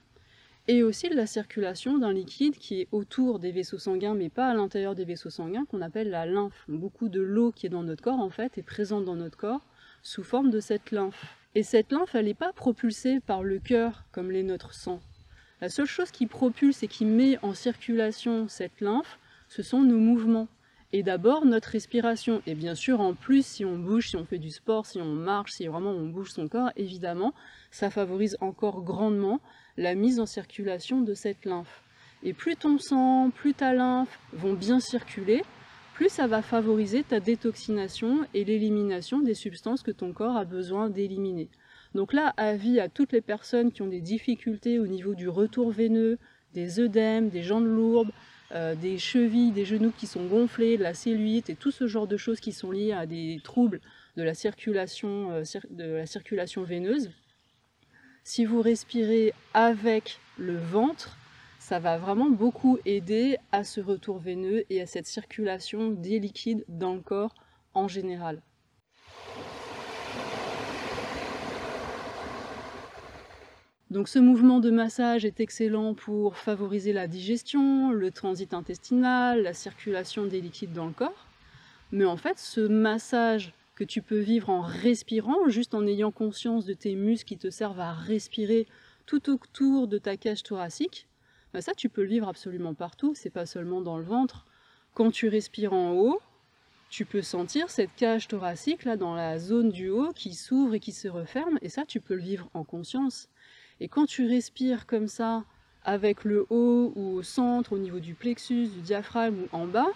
et 0.68 0.82
aussi 0.82 1.08
de 1.08 1.14
la 1.14 1.26
circulation 1.26 1.98
d'un 1.98 2.12
liquide 2.12 2.56
qui 2.56 2.82
est 2.82 2.88
autour 2.92 3.38
des 3.38 3.52
vaisseaux 3.52 3.78
sanguins 3.78 4.14
mais 4.14 4.28
pas 4.28 4.48
à 4.48 4.54
l'intérieur 4.54 4.94
des 4.94 5.04
vaisseaux 5.04 5.30
sanguins 5.30 5.64
qu'on 5.66 5.82
appelle 5.82 6.10
la 6.10 6.24
lymphe. 6.24 6.64
Beaucoup 6.68 7.08
de 7.08 7.20
l'eau 7.20 7.52
qui 7.52 7.66
est 7.66 7.70
dans 7.70 7.82
notre 7.82 8.02
corps 8.02 8.20
en 8.20 8.30
fait 8.30 8.56
est 8.56 8.62
présente 8.62 9.04
dans 9.04 9.16
notre 9.16 9.36
corps 9.36 9.62
sous 10.02 10.22
forme 10.22 10.50
de 10.50 10.60
cette 10.60 10.92
lymphe. 10.92 11.36
Et 11.54 11.62
cette 11.62 11.92
lymphe 11.92 12.14
elle 12.14 12.26
n'est 12.26 12.34
pas 12.34 12.52
propulsée 12.52 13.20
par 13.20 13.42
le 13.42 13.58
cœur 13.58 14.04
comme 14.12 14.30
les 14.30 14.42
notre 14.42 14.72
sang. 14.72 15.00
La 15.60 15.68
seule 15.68 15.86
chose 15.86 16.10
qui 16.10 16.26
propulse 16.26 16.82
et 16.82 16.88
qui 16.88 17.04
met 17.04 17.38
en 17.42 17.52
circulation 17.52 18.46
cette 18.48 18.80
lymphe, 18.80 19.18
ce 19.48 19.62
sont 19.62 19.82
nos 19.82 19.98
mouvements. 19.98 20.48
Et 20.92 21.02
d'abord 21.02 21.44
notre 21.44 21.70
respiration. 21.70 22.40
Et 22.46 22.54
bien 22.54 22.74
sûr, 22.74 23.00
en 23.00 23.14
plus, 23.14 23.44
si 23.44 23.64
on 23.64 23.78
bouge, 23.78 24.08
si 24.08 24.16
on 24.16 24.24
fait 24.24 24.38
du 24.38 24.50
sport, 24.50 24.86
si 24.86 25.00
on 25.00 25.14
marche, 25.14 25.52
si 25.52 25.66
vraiment 25.66 25.90
on 25.90 26.06
bouge 26.06 26.30
son 26.30 26.48
corps, 26.48 26.70
évidemment, 26.76 27.34
ça 27.70 27.90
favorise 27.90 28.38
encore 28.40 28.82
grandement 28.82 29.40
la 29.76 29.94
mise 29.94 30.18
en 30.18 30.26
circulation 30.26 31.02
de 31.02 31.12
cette 31.12 31.44
lymphe. 31.44 31.82
Et 32.22 32.32
plus 32.32 32.56
ton 32.56 32.78
sang, 32.78 33.30
plus 33.30 33.54
ta 33.54 33.74
lymphe 33.74 34.18
vont 34.32 34.54
bien 34.54 34.80
circuler, 34.80 35.42
plus 35.94 36.08
ça 36.08 36.26
va 36.26 36.42
favoriser 36.42 37.02
ta 37.02 37.20
détoxination 37.20 38.26
et 38.32 38.44
l'élimination 38.44 39.20
des 39.20 39.34
substances 39.34 39.82
que 39.82 39.90
ton 39.90 40.12
corps 40.12 40.36
a 40.36 40.44
besoin 40.44 40.88
d'éliminer. 40.88 41.48
Donc 41.94 42.12
là, 42.12 42.34
avis 42.36 42.80
à 42.80 42.88
toutes 42.88 43.12
les 43.12 43.20
personnes 43.20 43.72
qui 43.72 43.82
ont 43.82 43.88
des 43.88 44.00
difficultés 44.00 44.78
au 44.78 44.86
niveau 44.86 45.14
du 45.14 45.28
retour 45.28 45.70
veineux, 45.70 46.18
des 46.54 46.80
œdèmes, 46.80 47.28
des 47.28 47.42
jambes 47.42 47.66
lourdes, 47.66 48.10
euh, 48.52 48.74
des 48.74 48.98
chevilles, 48.98 49.52
des 49.52 49.64
genoux 49.64 49.92
qui 49.96 50.06
sont 50.06 50.24
gonflés, 50.24 50.78
de 50.78 50.82
la 50.82 50.94
cellulite 50.94 51.50
et 51.50 51.54
tout 51.54 51.70
ce 51.70 51.86
genre 51.86 52.06
de 52.06 52.16
choses 52.16 52.40
qui 52.40 52.52
sont 52.52 52.70
liées 52.70 52.92
à 52.92 53.04
des 53.04 53.40
troubles 53.44 53.80
euh, 54.16 54.22
de 55.70 55.84
la 55.84 56.06
circulation 56.06 56.62
veineuse. 56.62 57.10
Si 58.24 58.44
vous 58.44 58.62
respirez 58.62 59.32
avec 59.54 60.18
le 60.38 60.56
ventre, 60.56 61.16
ça 61.58 61.78
va 61.78 61.98
vraiment 61.98 62.30
beaucoup 62.30 62.78
aider 62.86 63.36
à 63.52 63.64
ce 63.64 63.80
retour 63.80 64.18
veineux 64.18 64.64
et 64.70 64.80
à 64.80 64.86
cette 64.86 65.06
circulation 65.06 65.90
des 65.90 66.18
liquides 66.18 66.64
dans 66.68 66.94
le 66.94 67.00
corps 67.00 67.34
en 67.74 67.88
général. 67.88 68.40
Donc 73.90 74.08
ce 74.08 74.18
mouvement 74.18 74.60
de 74.60 74.70
massage 74.70 75.24
est 75.24 75.40
excellent 75.40 75.94
pour 75.94 76.36
favoriser 76.36 76.92
la 76.92 77.06
digestion, 77.06 77.90
le 77.90 78.10
transit 78.10 78.52
intestinal, 78.52 79.42
la 79.42 79.54
circulation 79.54 80.26
des 80.26 80.42
liquides 80.42 80.74
dans 80.74 80.86
le 80.86 80.92
corps. 80.92 81.26
Mais 81.90 82.04
en 82.04 82.18
fait, 82.18 82.38
ce 82.38 82.60
massage 82.60 83.54
que 83.76 83.84
tu 83.84 84.02
peux 84.02 84.18
vivre 84.18 84.50
en 84.50 84.60
respirant, 84.60 85.48
juste 85.48 85.72
en 85.72 85.86
ayant 85.86 86.10
conscience 86.10 86.66
de 86.66 86.74
tes 86.74 86.96
muscles 86.96 87.28
qui 87.28 87.38
te 87.38 87.48
servent 87.48 87.80
à 87.80 87.94
respirer 87.94 88.66
tout 89.06 89.30
autour 89.30 89.88
de 89.88 89.96
ta 89.96 90.18
cage 90.18 90.42
thoracique, 90.42 91.06
bah 91.54 91.62
ça 91.62 91.72
tu 91.74 91.88
peux 91.88 92.02
le 92.02 92.08
vivre 92.08 92.28
absolument 92.28 92.74
partout, 92.74 93.14
c'est 93.14 93.30
pas 93.30 93.46
seulement 93.46 93.80
dans 93.80 93.96
le 93.96 94.04
ventre. 94.04 94.46
Quand 94.92 95.10
tu 95.10 95.28
respires 95.28 95.72
en 95.72 95.92
haut, 95.92 96.20
tu 96.90 97.06
peux 97.06 97.22
sentir 97.22 97.70
cette 97.70 97.94
cage 97.96 98.28
thoracique 98.28 98.84
là 98.84 98.98
dans 98.98 99.14
la 99.14 99.38
zone 99.38 99.70
du 99.70 99.88
haut 99.88 100.12
qui 100.12 100.34
s'ouvre 100.34 100.74
et 100.74 100.80
qui 100.80 100.92
se 100.92 101.08
referme, 101.08 101.58
et 101.62 101.70
ça 101.70 101.86
tu 101.86 102.00
peux 102.00 102.14
le 102.14 102.22
vivre 102.22 102.50
en 102.52 102.64
conscience. 102.64 103.30
Et 103.80 103.88
quand 103.88 104.06
tu 104.06 104.26
respires 104.26 104.86
comme 104.86 105.08
ça, 105.08 105.44
avec 105.84 106.24
le 106.24 106.46
haut 106.50 106.92
ou 106.96 107.14
au 107.14 107.22
centre, 107.22 107.72
au 107.72 107.78
niveau 107.78 108.00
du 108.00 108.14
plexus, 108.14 108.66
du 108.66 108.80
diaphragme 108.80 109.42
ou 109.42 109.56
en 109.56 109.66
bas, 109.66 109.88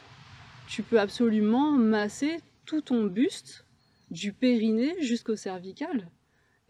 tu 0.68 0.82
peux 0.82 0.98
absolument 0.98 1.72
masser 1.72 2.38
tout 2.64 2.80
ton 2.80 3.04
buste, 3.04 3.64
du 4.10 4.32
périnée 4.32 4.94
jusqu'au 5.00 5.36
cervical. 5.36 6.06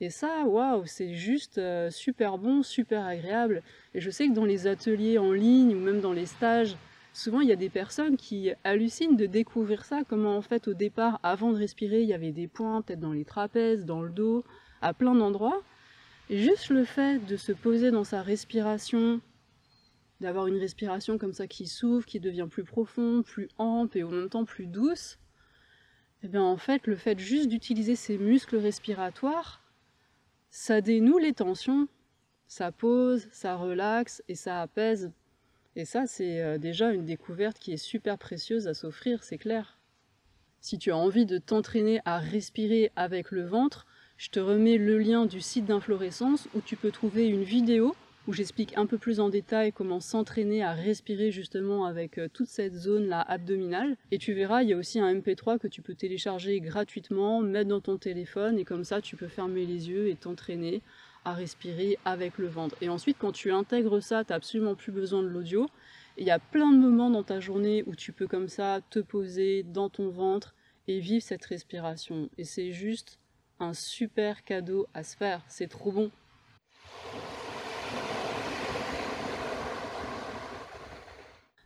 Et 0.01 0.11
ça, 0.11 0.45
waouh, 0.47 0.85
c'est 0.87 1.15
juste 1.15 1.59
euh, 1.59 1.91
super 1.91 2.39
bon, 2.39 2.63
super 2.63 3.05
agréable. 3.05 3.63
Et 3.95 4.01
je 4.01 4.11
sais 4.11 4.27
que 4.27 4.35
dans 4.35 4.45
les 4.45 4.67
ateliers 4.67 5.19
en 5.19 5.31
ligne 5.33 5.77
ou 5.77 5.79
même 5.79 6.01
dans 6.01 6.13
les 6.13 6.27
stages, 6.27 6.77
souvent 7.13 7.41
il 7.41 7.49
y 7.49 7.53
a 7.53 7.57
des 7.57 7.69
personnes 7.69 8.17
qui 8.17 8.51
hallucinent 8.65 9.17
de 9.17 9.27
découvrir 9.27 9.85
ça, 9.85 10.03
comment 10.09 10.37
en 10.37 10.43
fait 10.43 10.67
au 10.67 10.75
départ, 10.75 11.21
avant 11.23 11.53
de 11.53 11.59
respirer, 11.59 12.03
il 12.03 12.09
y 12.09 12.15
avait 12.15 12.33
des 12.33 12.49
points, 12.49 12.83
peut-être 12.83 13.01
dans 13.01 13.13
les 13.13 13.25
trapèzes, 13.25 13.85
dans 13.85 14.03
le 14.03 14.11
dos, 14.11 14.45
à 14.81 14.95
plein 14.95 15.15
d'endroits. 15.15 15.63
Juste 16.31 16.71
le 16.71 16.85
fait 16.85 17.19
de 17.27 17.37
se 17.37 17.53
poser 17.53 17.91
dans 17.91 18.05
sa 18.05 18.23
respiration, 18.23 19.21
d'avoir 20.21 20.47
une 20.47 20.57
respiration 20.57 21.19
comme 21.19 21.33
ça 21.33 21.47
qui 21.47 21.67
s'ouvre, 21.67 22.07
qui 22.07 22.21
devient 22.21 22.47
plus 22.51 22.65
profonde, 22.65 23.25
plus 23.25 23.49
ample 23.59 23.99
et 23.99 24.05
en 24.05 24.11
même 24.11 24.29
temps 24.29 24.45
plus 24.45 24.67
douce, 24.67 25.19
et 26.23 26.27
eh 26.27 26.29
bien 26.29 26.43
en 26.43 26.57
fait 26.57 26.87
le 26.87 26.95
fait 26.95 27.19
juste 27.19 27.49
d'utiliser 27.49 27.97
ses 27.97 28.17
muscles 28.17 28.57
respiratoires, 28.57 29.61
ça 30.51 30.81
dénoue 30.81 31.19
les 31.19 31.33
tensions, 31.33 31.89
ça 32.47 32.71
pose, 32.71 33.27
ça 33.33 33.57
relaxe 33.57 34.23
et 34.29 34.37
ça 34.37 34.63
apaise. 34.63 35.11
Et 35.75 35.85
ça 35.85 36.07
c'est 36.07 36.41
euh, 36.41 36.59
déjà 36.59 36.93
une 36.93 37.05
découverte 37.05 37.59
qui 37.59 37.73
est 37.73 37.77
super 37.77 38.19
précieuse 38.19 38.69
à 38.69 38.75
s'offrir, 38.75 39.25
c'est 39.25 39.39
clair. 39.39 39.81
Si 40.61 40.79
tu 40.79 40.93
as 40.93 40.97
envie 40.97 41.27
de 41.27 41.39
t'entraîner 41.39 42.01
à 42.05 42.21
respirer 42.21 42.93
avec 42.95 43.33
le 43.33 43.45
ventre, 43.45 43.85
je 44.17 44.31
te 44.31 44.41
remets 44.41 44.79
le 44.79 44.99
lien 44.99 45.27
du 45.27 45.41
site 45.41 45.65
d'inflorescence 45.65 46.49
où 46.55 46.61
tu 46.61 46.77
peux 46.77 46.91
trouver 46.91 47.27
une 47.27 47.43
vidéo 47.43 47.95
où 48.29 48.33
j'explique 48.33 48.77
un 48.77 48.87
peu 48.87 48.99
plus 48.99 49.21
en 49.21 49.29
détail 49.29 49.73
comment 49.73 50.01
s'entraîner 50.01 50.63
à 50.63 50.73
respirer 50.73 51.33
justement 51.33 51.87
avec 51.87 52.19
euh, 52.19 52.29
toute 52.33 52.49
cette 52.49 52.75
zone 52.75 53.07
là 53.07 53.21
abdominale. 53.21 53.97
Et 54.11 54.19
tu 54.19 54.33
verras, 54.33 54.63
il 54.63 54.69
y 54.69 54.73
a 54.73 54.77
aussi 54.77 55.01
un 55.01 55.13
MP3 55.13 55.59
que 55.59 55.67
tu 55.67 55.83
peux 55.83 55.95
télécharger 55.95 56.61
gratuitement, 56.61 57.41
mettre 57.41 57.69
dans 57.69 57.81
ton 57.81 57.99
téléphone 57.99 58.59
et 58.59 58.65
comme 58.65 58.85
ça 58.85 59.01
tu 59.01 59.17
peux 59.17 59.29
fermer 59.29 59.67
les 59.67 59.91
yeux 59.91 60.09
et 60.09 60.15
t'entraîner 60.15 60.83
à 61.25 61.35
respirer 61.35 61.99
avec 62.05 62.39
le 62.39 62.49
ventre. 62.49 62.77
Et 62.81 62.89
ensuite 62.89 63.17
quand 63.19 63.33
tu 63.33 63.51
intègres 63.51 64.03
ça, 64.03 64.25
tu 64.25 64.31
n'as 64.31 64.37
absolument 64.37 64.75
plus 64.75 64.93
besoin 64.93 65.23
de 65.23 65.29
l'audio. 65.29 65.69
Il 66.17 66.27
y 66.27 66.31
a 66.31 66.39
plein 66.39 66.71
de 66.71 66.79
moments 66.79 67.11
dans 67.11 67.23
ta 67.23 67.41
journée 67.41 67.83
où 67.87 67.97
tu 67.97 68.13
peux 68.13 68.27
comme 68.27 68.49
ça 68.49 68.81
te 68.91 68.99
poser 68.99 69.63
dans 69.63 69.89
ton 69.89 70.11
ventre 70.11 70.55
et 70.89 71.01
vivre 71.01 71.25
cette 71.25 71.45
respiration. 71.47 72.29
Et 72.39 72.45
c'est 72.45 72.73
juste 72.73 73.19
un 73.63 73.75
super 73.75 74.45
cadeau 74.45 74.87
à 74.93 75.05
se 75.05 75.17
faire. 75.17 75.43
C'est 75.49 75.69
trop 75.69 75.93
bon. 75.93 76.11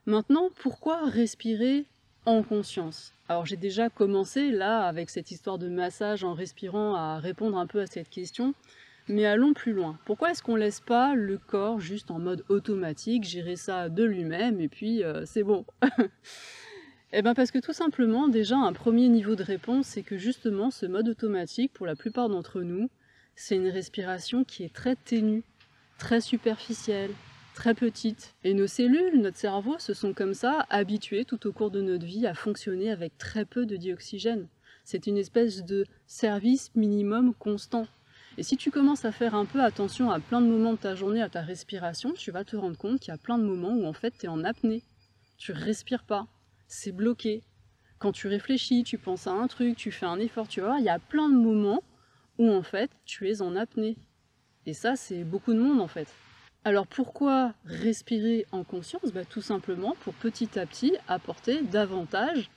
Maintenant, 0.05 0.51
pourquoi 0.61 1.05
respirer 1.07 1.87
en 2.27 2.45
conscience? 2.45 3.13
Alors 3.29 3.45
j'ai 3.45 3.57
déjà 3.57 3.91
commencé 3.91 4.53
là 4.53 4.87
avec 4.87 5.11
cette 5.11 5.33
histoire 5.33 5.59
de 5.59 5.69
massage 5.69 6.23
en 6.23 6.33
respirant 6.33 6.95
à 6.95 7.19
répondre 7.19 7.59
un 7.59 7.67
peu 7.67 7.81
à 7.81 7.87
cette 7.87 8.09
question, 8.09 8.55
mais 9.09 9.27
allons 9.27 9.53
plus 9.53 9.73
loin. 9.73 9.99
Pourquoi 10.05 10.31
est-ce 10.31 10.45
qu'on 10.45 10.55
laisse 10.55 10.81
pas 10.81 11.17
le 11.17 11.39
corps 11.39 11.81
juste 11.81 12.13
en 12.13 12.21
mode 12.21 12.45
automatique, 12.49 13.25
gérer 13.25 13.57
ça 13.57 13.89
de 13.89 14.05
lui-même 14.05 14.61
et 14.61 14.69
puis 14.69 15.03
euh, 15.03 15.25
c'est 15.27 15.43
bon? 15.43 15.65
Eh 17.13 17.23
bien 17.23 17.35
parce 17.35 17.53
que 17.53 17.61
tout 17.61 17.73
simplement, 17.73 18.27
déjà 18.29 18.57
un 18.57 18.73
premier 18.73 19.09
niveau 19.09 19.37
de 19.37 19.45
réponse, 19.45 19.87
c'est 19.87 20.03
que 20.03 20.19
justement 20.19 20.73
ce 20.73 20.87
mode 20.87 21.09
automatique, 21.09 21.73
pour 21.73 21.87
la 21.87 21.95
plupart 21.95 22.29
d'entre 22.29 22.63
nous, 22.63 22.91
c'est 23.37 23.55
une 23.55 23.69
respiration 23.69 24.43
qui 24.43 24.65
est 24.65 24.75
très 24.75 24.97
ténue, 24.97 25.45
très 25.99 26.21
superficielle, 26.21 27.13
très 27.55 27.75
petite. 27.75 28.35
Et 28.43 28.55
nos 28.55 28.67
cellules, 28.67 29.21
notre 29.21 29.37
cerveau, 29.37 29.79
se 29.79 29.95
sont 29.95 30.15
comme 30.15 30.35
ça 30.35 30.67
habitués 30.69 31.25
tout 31.25 31.47
au 31.47 31.53
cours 31.53 31.71
de 31.71 31.81
notre 31.81 32.05
vie 32.05 32.27
à 32.27 32.35
fonctionner 32.35 32.91
avec 32.91 33.17
très 33.19 33.45
peu 33.45 33.67
de 33.67 33.77
dioxygène. 33.77 34.49
C'est 34.85 35.07
une 35.07 35.17
espèce 35.17 35.65
de 35.65 35.87
service 36.09 36.73
minimum 36.75 37.35
constant. 37.35 37.87
Et 38.37 38.43
si 38.43 38.57
tu 38.57 38.73
commences 38.73 39.05
à 39.05 39.13
faire 39.13 39.37
un 39.37 39.47
peu 39.47 39.63
attention 39.63 40.11
à 40.11 40.19
plein 40.19 40.41
de 40.41 40.47
moments 40.47 40.73
de 40.73 40.79
ta 40.79 40.97
journée, 40.97 41.23
à 41.23 41.29
ta 41.29 41.43
respiration, 41.43 42.15
tu 42.15 42.33
vas 42.33 42.45
te 42.45 42.57
rendre 42.57 42.77
compte 42.77 42.99
qu'il 42.99 43.13
y 43.13 43.15
a 43.15 43.19
plein 43.19 43.39
de 43.39 43.45
moments 43.45 43.75
où 43.75 43.87
en 43.87 43.93
fait 43.93 44.13
tu 44.19 44.27
es 44.27 44.29
en 44.29 44.43
apnée. 44.43 44.83
Tu 45.39 45.53
respires 45.53 46.03
pas 46.03 46.27
c'est 46.69 46.93
bloqué. 46.93 47.43
Quand 47.99 48.13
tu 48.13 48.29
réfléchis, 48.29 48.85
tu 48.85 48.99
penses 48.99 49.27
à 49.27 49.33
un 49.33 49.47
truc, 49.47 49.77
tu 49.77 49.91
fais 49.91 50.07
un 50.07 50.19
effort, 50.19 50.49
tu 50.49 50.61
vois, 50.61 50.79
il 50.79 50.85
y 50.85 50.91
a 50.91 50.99
plein 50.99 51.29
de 51.29 51.37
moments 51.37 51.83
où 52.39 52.51
en 52.51 52.63
fait 52.63 52.91
tu 53.05 53.29
es 53.31 53.41
en 53.41 53.57
apnée. 53.57 53.97
Et 54.67 54.75
ça, 54.75 54.97
c'est 54.97 55.25
beaucoup 55.25 55.55
de 55.55 55.61
monde 55.61 55.81
en 55.81 55.87
fait. 55.87 56.09
Alors 56.65 56.87
pourquoi 56.87 57.55
respirer 57.65 58.45
en 58.51 58.65
conscience? 58.65 59.13
Bah, 59.13 59.25
Tout 59.25 59.41
simplement 59.41 59.95
pour 60.01 60.15
petit 60.15 60.59
à 60.59 60.67
petit 60.67 60.95
apporter 61.07 61.63
davantage 61.63 62.51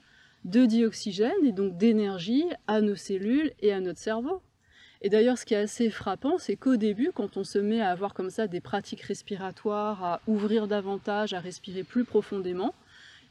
de 0.45 0.65
dioxygène 0.65 1.45
et 1.45 1.51
donc 1.51 1.77
d'énergie 1.77 2.45
à 2.67 2.81
nos 2.81 2.95
cellules 2.95 3.51
et 3.59 3.71
à 3.71 3.79
notre 3.79 3.99
cerveau. 3.99 4.41
Et 5.01 5.09
d'ailleurs, 5.09 5.37
ce 5.37 5.45
qui 5.45 5.53
est 5.53 5.57
assez 5.57 5.89
frappant, 5.89 6.37
c'est 6.37 6.57
qu'au 6.57 6.75
début, 6.75 7.11
quand 7.13 7.37
on 7.37 7.43
se 7.43 7.57
met 7.57 7.79
à 7.79 7.89
avoir 7.89 8.13
comme 8.13 8.29
ça 8.29 8.47
des 8.47 8.59
pratiques 8.59 9.01
respiratoires, 9.01 10.03
à 10.03 10.21
ouvrir 10.27 10.67
davantage, 10.67 11.33
à 11.33 11.39
respirer 11.39 11.83
plus 11.83 12.03
profondément, 12.03 12.73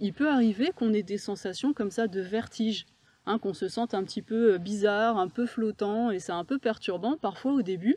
il 0.00 0.12
peut 0.12 0.28
arriver 0.28 0.70
qu'on 0.74 0.92
ait 0.92 1.02
des 1.02 1.18
sensations 1.18 1.72
comme 1.72 1.90
ça 1.90 2.06
de 2.06 2.20
vertige, 2.20 2.86
hein, 3.26 3.38
qu'on 3.38 3.54
se 3.54 3.68
sente 3.68 3.94
un 3.94 4.04
petit 4.04 4.22
peu 4.22 4.54
euh, 4.54 4.58
bizarre, 4.58 5.18
un 5.18 5.28
peu 5.28 5.46
flottant, 5.46 6.10
et 6.10 6.18
c'est 6.18 6.32
un 6.32 6.44
peu 6.44 6.58
perturbant 6.58 7.16
parfois 7.16 7.52
au 7.52 7.62
début. 7.62 7.96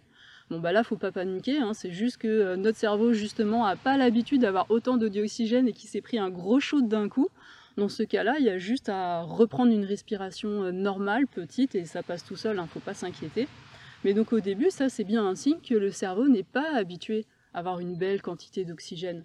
Bon 0.50 0.60
bah 0.60 0.74
là 0.74 0.84
faut 0.84 0.98
pas 0.98 1.14
paniquer, 1.14 1.60
hein, 1.60 1.74
c'est 1.74 1.92
juste 1.92 2.18
que 2.18 2.28
euh, 2.28 2.56
notre 2.58 2.78
cerveau 2.78 3.14
justement 3.14 3.66
a 3.66 3.76
pas 3.78 3.98
l'habitude 3.98 4.42
d'avoir 4.42 4.70
autant 4.70 4.98
de 4.98 5.08
dioxygène 5.08 5.68
et 5.68 5.74
qui 5.74 5.88
s'est 5.88 6.02
pris 6.02 6.20
un 6.20 6.30
gros 6.30 6.60
shoot 6.60 6.88
d'un 6.88 7.08
coup. 7.08 7.30
Dans 7.78 7.88
ce 7.88 8.04
cas-là, 8.04 8.36
il 8.38 8.46
y 8.46 8.50
a 8.50 8.58
juste 8.58 8.90
à 8.90 9.22
reprendre 9.22 9.72
une 9.72 9.86
respiration 9.86 10.64
euh, 10.64 10.72
normale, 10.72 11.26
petite, 11.28 11.76
et 11.76 11.86
ça 11.86 12.04
passe 12.04 12.26
tout 12.26 12.36
seul, 12.36 12.60
hein, 12.60 12.68
faut 12.68 12.82
pas 12.82 12.94
s'inquiéter. 12.94 13.48
Mais 14.04 14.14
donc 14.14 14.34
au 14.34 14.40
début, 14.42 14.72
ça 14.72 14.90
c'est 14.90 15.04
bien 15.04 15.26
un 15.26 15.36
signe 15.36 15.62
que 15.62 15.76
le 15.76 15.92
cerveau 15.92 16.28
n'est 16.28 16.44
pas 16.44 16.76
habitué 16.76 17.26
à 17.54 17.60
avoir 17.60 17.80
une 17.80 17.96
belle 17.96 18.22
quantité 18.22 18.66
d'oxygène. 18.66 19.24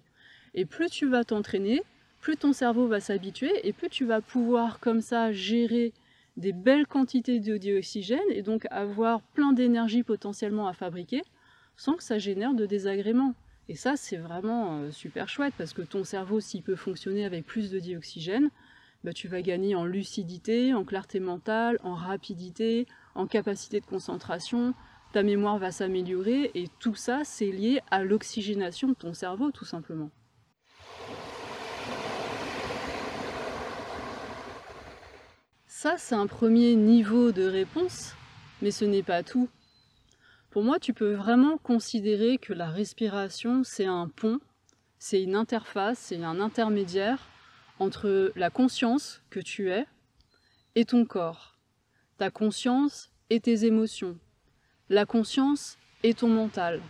Et 0.53 0.65
plus 0.65 0.89
tu 0.89 1.07
vas 1.07 1.25
t'entraîner, 1.25 1.83
plus 2.27 2.35
ton 2.35 2.51
cerveau 2.51 2.87
va 2.87 2.99
s'habituer 2.99 3.65
et 3.65 3.71
plus 3.71 3.87
tu 3.87 4.03
vas 4.03 4.19
pouvoir 4.19 4.81
comme 4.81 4.99
ça 4.99 5.31
gérer 5.31 5.93
des 6.35 6.51
belles 6.51 6.85
quantités 6.85 7.39
de 7.39 7.55
dioxygène 7.55 8.19
et 8.31 8.41
donc 8.41 8.67
avoir 8.69 9.21
plein 9.21 9.53
d'énergie 9.53 10.03
potentiellement 10.03 10.67
à 10.67 10.73
fabriquer 10.73 11.21
sans 11.77 11.93
que 11.93 12.03
ça 12.03 12.17
génère 12.17 12.53
de 12.53 12.65
désagréments. 12.65 13.33
Et 13.69 13.75
ça, 13.75 13.95
c'est 13.95 14.17
vraiment 14.17 14.79
euh, 14.79 14.91
super 14.91 15.29
chouette 15.29 15.53
parce 15.57 15.71
que 15.71 15.81
ton 15.81 16.03
cerveau, 16.03 16.41
s'il 16.41 16.63
peut 16.63 16.75
fonctionner 16.75 17.23
avec 17.23 17.45
plus 17.45 17.71
de 17.71 17.79
dioxygène, 17.79 18.49
bah, 19.05 19.13
tu 19.13 19.29
vas 19.29 19.41
gagner 19.41 19.75
en 19.75 19.85
lucidité, 19.85 20.73
en 20.73 20.83
clarté 20.83 21.21
mentale, 21.21 21.79
en 21.81 21.95
rapidité, 21.95 22.87
en 23.15 23.25
capacité 23.25 23.79
de 23.79 23.85
concentration, 23.85 24.73
ta 25.13 25.23
mémoire 25.23 25.59
va 25.59 25.71
s'améliorer 25.71 26.51
et 26.55 26.67
tout 26.81 26.95
ça, 26.95 27.21
c'est 27.23 27.51
lié 27.51 27.79
à 27.89 28.03
l'oxygénation 28.03 28.89
de 28.89 28.95
ton 28.95 29.13
cerveau 29.13 29.51
tout 29.51 29.63
simplement. 29.63 30.11
Ça, 35.79 35.95
c'est 35.99 36.15
un 36.15 36.25
premier 36.25 36.75
niveau 36.75 37.31
de 37.31 37.43
réponse, 37.43 38.15
mais 38.63 38.71
ce 38.71 38.83
n'est 38.83 39.03
pas 39.03 39.21
tout. 39.21 39.47
Pour 40.49 40.63
moi, 40.63 40.79
tu 40.79 40.91
peux 40.91 41.13
vraiment 41.13 41.59
considérer 41.59 42.39
que 42.39 42.51
la 42.51 42.65
respiration, 42.65 43.63
c'est 43.63 43.85
un 43.85 44.07
pont, 44.07 44.39
c'est 44.97 45.21
une 45.21 45.35
interface, 45.35 45.99
c'est 45.99 46.23
un 46.23 46.39
intermédiaire 46.39 47.29
entre 47.77 48.31
la 48.35 48.49
conscience 48.49 49.21
que 49.29 49.39
tu 49.39 49.69
es 49.69 49.85
et 50.73 50.83
ton 50.83 51.05
corps, 51.05 51.59
ta 52.17 52.31
conscience 52.31 53.11
et 53.29 53.39
tes 53.39 53.65
émotions, 53.65 54.17
la 54.89 55.05
conscience 55.05 55.77
et 56.01 56.15
ton 56.15 56.29
mental. 56.29 56.81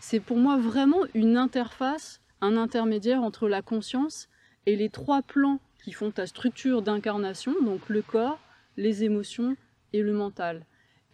C'est 0.00 0.20
pour 0.20 0.38
moi 0.38 0.56
vraiment 0.56 1.02
une 1.12 1.36
interface, 1.36 2.22
un 2.40 2.56
intermédiaire 2.56 3.22
entre 3.22 3.46
la 3.46 3.60
conscience 3.60 4.30
et 4.64 4.74
les 4.74 4.88
trois 4.88 5.20
plans 5.20 5.60
qui 5.82 5.92
font 5.92 6.10
ta 6.10 6.26
structure 6.26 6.82
d'incarnation, 6.82 7.54
donc 7.62 7.88
le 7.88 8.02
corps, 8.02 8.38
les 8.76 9.04
émotions 9.04 9.56
et 9.92 10.02
le 10.02 10.12
mental. 10.12 10.64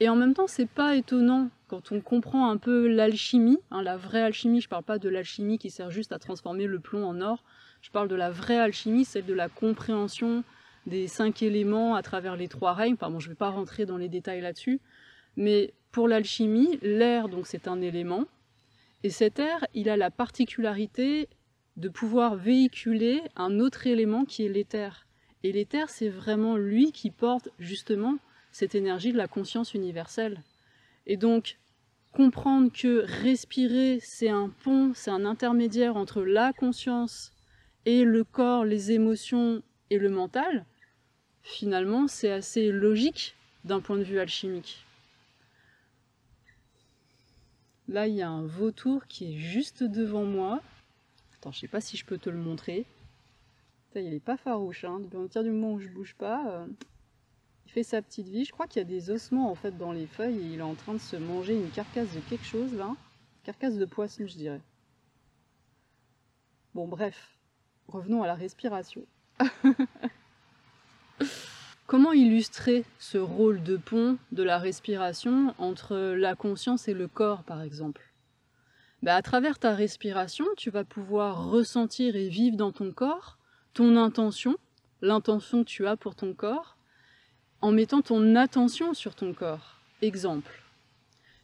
Et 0.00 0.08
en 0.08 0.16
même 0.16 0.34
temps, 0.34 0.46
c'est 0.46 0.68
pas 0.68 0.94
étonnant 0.94 1.50
quand 1.66 1.92
on 1.92 2.00
comprend 2.00 2.50
un 2.50 2.56
peu 2.56 2.86
l'alchimie, 2.86 3.58
hein, 3.70 3.82
la 3.82 3.96
vraie 3.96 4.22
alchimie, 4.22 4.60
je 4.60 4.68
parle 4.68 4.84
pas 4.84 4.98
de 4.98 5.08
l'alchimie 5.08 5.58
qui 5.58 5.70
sert 5.70 5.90
juste 5.90 6.12
à 6.12 6.18
transformer 6.18 6.66
le 6.66 6.78
plomb 6.78 7.04
en 7.04 7.20
or, 7.20 7.42
je 7.82 7.90
parle 7.90 8.08
de 8.08 8.14
la 8.14 8.30
vraie 8.30 8.58
alchimie, 8.58 9.04
celle 9.04 9.26
de 9.26 9.34
la 9.34 9.48
compréhension 9.48 10.44
des 10.86 11.08
cinq 11.08 11.42
éléments 11.42 11.94
à 11.94 12.02
travers 12.02 12.36
les 12.36 12.48
trois 12.48 12.72
règnes. 12.72 12.94
Enfin 12.94 13.10
bon, 13.10 13.20
je 13.20 13.28
vais 13.28 13.34
pas 13.34 13.50
rentrer 13.50 13.84
dans 13.84 13.98
les 13.98 14.08
détails 14.08 14.40
là-dessus, 14.40 14.80
mais 15.36 15.74
pour 15.92 16.08
l'alchimie, 16.08 16.78
l'air, 16.82 17.28
donc 17.28 17.46
c'est 17.46 17.68
un 17.68 17.80
élément, 17.80 18.24
et 19.04 19.10
cet 19.10 19.38
air, 19.38 19.64
il 19.74 19.88
a 19.88 19.96
la 19.96 20.10
particularité 20.10 21.28
de 21.78 21.88
pouvoir 21.88 22.36
véhiculer 22.36 23.22
un 23.36 23.60
autre 23.60 23.86
élément 23.86 24.24
qui 24.24 24.44
est 24.44 24.48
l'éther. 24.48 25.06
Et 25.42 25.52
l'éther, 25.52 25.88
c'est 25.88 26.08
vraiment 26.08 26.56
lui 26.56 26.92
qui 26.92 27.10
porte 27.10 27.48
justement 27.58 28.18
cette 28.52 28.74
énergie 28.74 29.12
de 29.12 29.16
la 29.16 29.28
conscience 29.28 29.74
universelle. 29.74 30.42
Et 31.06 31.16
donc, 31.16 31.56
comprendre 32.12 32.70
que 32.72 33.04
respirer, 33.22 34.00
c'est 34.02 34.28
un 34.28 34.50
pont, 34.64 34.92
c'est 34.94 35.10
un 35.10 35.24
intermédiaire 35.24 35.96
entre 35.96 36.22
la 36.22 36.52
conscience 36.52 37.32
et 37.86 38.04
le 38.04 38.24
corps, 38.24 38.64
les 38.64 38.92
émotions 38.92 39.62
et 39.90 39.98
le 39.98 40.10
mental, 40.10 40.66
finalement, 41.42 42.08
c'est 42.08 42.30
assez 42.30 42.70
logique 42.70 43.34
d'un 43.64 43.80
point 43.80 43.96
de 43.96 44.02
vue 44.02 44.18
alchimique. 44.18 44.84
Là, 47.88 48.06
il 48.06 48.16
y 48.16 48.22
a 48.22 48.28
un 48.28 48.44
vautour 48.44 49.06
qui 49.06 49.32
est 49.32 49.38
juste 49.38 49.82
devant 49.82 50.24
moi. 50.24 50.60
Attends, 51.38 51.52
je 51.52 51.60
sais 51.60 51.68
pas 51.68 51.80
si 51.80 51.96
je 51.96 52.04
peux 52.04 52.18
te 52.18 52.28
le 52.28 52.38
montrer. 52.38 52.84
il 53.94 54.12
est 54.12 54.20
pas 54.20 54.36
farouche, 54.36 54.84
hein. 54.84 54.98
Depuis 54.98 55.16
partir 55.16 55.44
du 55.44 55.50
moment 55.50 55.74
où 55.74 55.78
je 55.78 55.88
bouge 55.88 56.16
pas, 56.16 56.50
euh, 56.50 56.66
il 57.66 57.70
fait 57.72 57.84
sa 57.84 58.02
petite 58.02 58.26
vie. 58.26 58.44
Je 58.44 58.50
crois 58.50 58.66
qu'il 58.66 58.80
y 58.80 58.84
a 58.84 58.88
des 58.88 59.10
ossements 59.10 59.50
en 59.50 59.54
fait 59.54 59.76
dans 59.76 59.92
les 59.92 60.06
feuilles 60.06 60.38
et 60.38 60.54
il 60.54 60.58
est 60.58 60.62
en 60.62 60.74
train 60.74 60.94
de 60.94 60.98
se 60.98 61.16
manger 61.16 61.54
une 61.54 61.70
carcasse 61.70 62.12
de 62.14 62.20
quelque 62.20 62.44
chose 62.44 62.74
là. 62.74 62.96
Carcasse 63.44 63.76
de 63.76 63.84
poisson, 63.84 64.26
je 64.26 64.34
dirais. 64.34 64.60
Bon, 66.74 66.88
bref. 66.88 67.36
Revenons 67.86 68.22
à 68.22 68.26
la 68.26 68.34
respiration. 68.34 69.06
Comment 71.86 72.12
illustrer 72.12 72.84
ce 72.98 73.16
rôle 73.16 73.62
de 73.62 73.76
pont 73.76 74.18
de 74.32 74.42
la 74.42 74.58
respiration 74.58 75.54
entre 75.58 75.96
la 75.96 76.34
conscience 76.34 76.88
et 76.88 76.94
le 76.94 77.08
corps, 77.08 77.44
par 77.44 77.62
exemple? 77.62 78.07
Bah, 79.02 79.14
À 79.14 79.22
travers 79.22 79.58
ta 79.58 79.74
respiration, 79.74 80.44
tu 80.56 80.70
vas 80.70 80.84
pouvoir 80.84 81.50
ressentir 81.50 82.16
et 82.16 82.28
vivre 82.28 82.56
dans 82.56 82.72
ton 82.72 82.92
corps 82.92 83.38
ton 83.78 83.96
intention, 83.96 84.56
l'intention 85.02 85.62
que 85.62 85.68
tu 85.68 85.86
as 85.86 85.96
pour 85.96 86.16
ton 86.16 86.34
corps, 86.34 86.76
en 87.60 87.70
mettant 87.70 88.02
ton 88.02 88.34
attention 88.34 88.92
sur 88.92 89.14
ton 89.14 89.32
corps. 89.32 89.76
Exemple, 90.02 90.64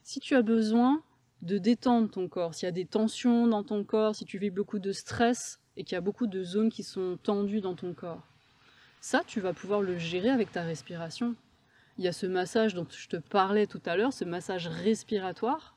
si 0.02 0.18
tu 0.18 0.34
as 0.34 0.42
besoin 0.42 1.00
de 1.42 1.58
détendre 1.58 2.10
ton 2.10 2.26
corps, 2.26 2.54
s'il 2.54 2.66
y 2.66 2.68
a 2.68 2.72
des 2.72 2.86
tensions 2.86 3.46
dans 3.46 3.62
ton 3.62 3.84
corps, 3.84 4.16
si 4.16 4.24
tu 4.24 4.38
vis 4.38 4.50
beaucoup 4.50 4.80
de 4.80 4.90
stress 4.90 5.60
et 5.76 5.84
qu'il 5.84 5.94
y 5.94 5.96
a 5.96 6.00
beaucoup 6.00 6.26
de 6.26 6.42
zones 6.42 6.70
qui 6.70 6.82
sont 6.82 7.18
tendues 7.22 7.60
dans 7.60 7.76
ton 7.76 7.94
corps, 7.94 8.22
ça, 9.00 9.22
tu 9.26 9.40
vas 9.40 9.52
pouvoir 9.52 9.80
le 9.80 9.96
gérer 9.96 10.30
avec 10.30 10.50
ta 10.50 10.62
respiration. 10.62 11.36
Il 11.98 12.04
y 12.04 12.08
a 12.08 12.12
ce 12.12 12.26
massage 12.26 12.74
dont 12.74 12.86
je 12.90 13.06
te 13.06 13.16
parlais 13.16 13.68
tout 13.68 13.82
à 13.86 13.96
l'heure, 13.96 14.12
ce 14.12 14.24
massage 14.24 14.66
respiratoire. 14.66 15.73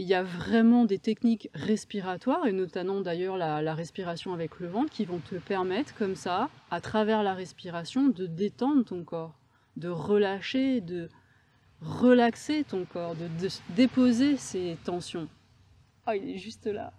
Il 0.00 0.06
y 0.06 0.14
a 0.14 0.22
vraiment 0.22 0.84
des 0.84 0.98
techniques 0.98 1.50
respiratoires, 1.54 2.46
et 2.46 2.52
notamment 2.52 3.00
d'ailleurs 3.00 3.36
la, 3.36 3.74
respiration 3.74 4.32
avec 4.32 4.60
le 4.60 4.68
ventre, 4.68 4.90
qui 4.90 5.04
vont 5.04 5.18
te 5.18 5.34
permettre 5.34 5.94
comme 5.96 6.14
ça, 6.14 6.50
à 6.70 6.80
travers 6.80 7.22
la 7.24 7.34
respiration, 7.34 8.08
de 8.08 8.26
détendre 8.26 8.84
ton 8.84 9.02
corps, 9.02 9.34
de 9.76 9.88
relâcher, 9.88 10.80
de 10.80 11.08
relaxer 11.80 12.64
ton 12.64 12.84
corps, 12.84 13.16
de, 13.16 13.26
de 13.40 13.48
déposer 13.74 14.36
ces 14.36 14.76
tensions. 14.84 15.28
Oh, 16.06 16.12
il 16.14 16.30
est 16.30 16.38
juste 16.38 16.66
là. 16.66 16.92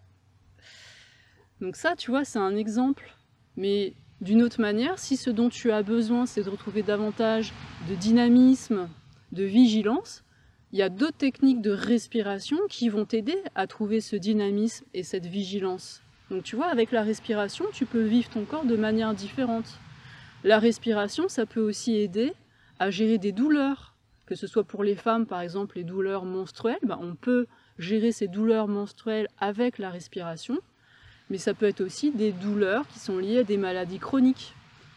Donc 1.62 1.76
ça, 1.76 1.96
tu 1.96 2.12
vois, 2.12 2.26
c'est 2.26 2.40
un 2.40 2.56
exemple. 2.56 3.16
Mais 3.56 3.94
d'une 4.22 4.42
autre 4.42 4.62
manière, 4.62 5.00
si 5.00 5.18
ce 5.18 5.30
dont 5.30 5.50
tu 5.50 5.72
as 5.72 5.84
besoin, 5.84 6.26
c'est 6.26 6.44
de 6.44 6.50
retrouver 6.50 6.84
davantage 6.84 7.54
de 7.90 7.96
dynamisme, 7.96 8.90
de 9.32 9.44
vigilance, 9.44 10.24
il 10.72 10.80
y 10.80 10.82
a 10.82 10.90
d'autres 10.90 11.18
techniques 11.18 11.62
de 11.62 11.72
respiration 11.72 12.58
qui 12.70 12.90
vont 12.90 13.06
t'aider 13.06 13.38
à 13.56 13.68
trouver 13.68 14.02
ce 14.02 14.16
dynamisme 14.16 14.86
et 14.94 15.04
cette 15.04 15.26
vigilance. 15.26 16.02
Donc 16.30 16.44
tu 16.44 16.56
vois, 16.56 16.68
avec 16.68 16.92
la 16.92 17.02
respiration, 17.02 17.66
tu 17.74 17.86
peux 17.86 18.04
vivre 18.04 18.30
ton 18.30 18.46
corps 18.46 18.66
de 18.66 18.76
manière 18.76 19.14
différente. 19.14 19.80
La 20.44 20.60
respiration, 20.60 21.28
ça 21.28 21.46
peut 21.46 21.62
aussi 21.62 21.96
aider 21.96 22.34
à 22.80 22.92
gérer 22.92 23.18
des 23.18 23.32
douleurs, 23.32 23.96
que 24.26 24.36
ce 24.36 24.48
soit 24.48 24.64
pour 24.64 24.84
les 24.84 24.96
femmes, 24.96 25.26
par 25.26 25.42
exemple, 25.42 25.78
les 25.78 25.84
douleurs 25.84 26.24
menstruelles, 26.24 26.80
ben, 26.84 27.00
on 27.02 27.16
peut 27.16 27.48
gérer 27.78 28.12
ces 28.12 28.28
douleurs 28.28 28.68
menstruelles 28.68 29.28
avec 29.40 29.80
la 29.80 29.90
respiration 29.90 30.60
mais 31.30 31.38
ça 31.38 31.54
peut 31.54 31.68
être 31.68 31.82
aussi 31.82 32.12
des 32.12 32.32
douleurs 32.32 32.88
qui 32.88 33.00
sont 33.00 33.18
liées 33.18 33.40
à 33.40 33.44
des 33.44 33.58
maladies 33.58 34.00
chroniques. 34.00 34.54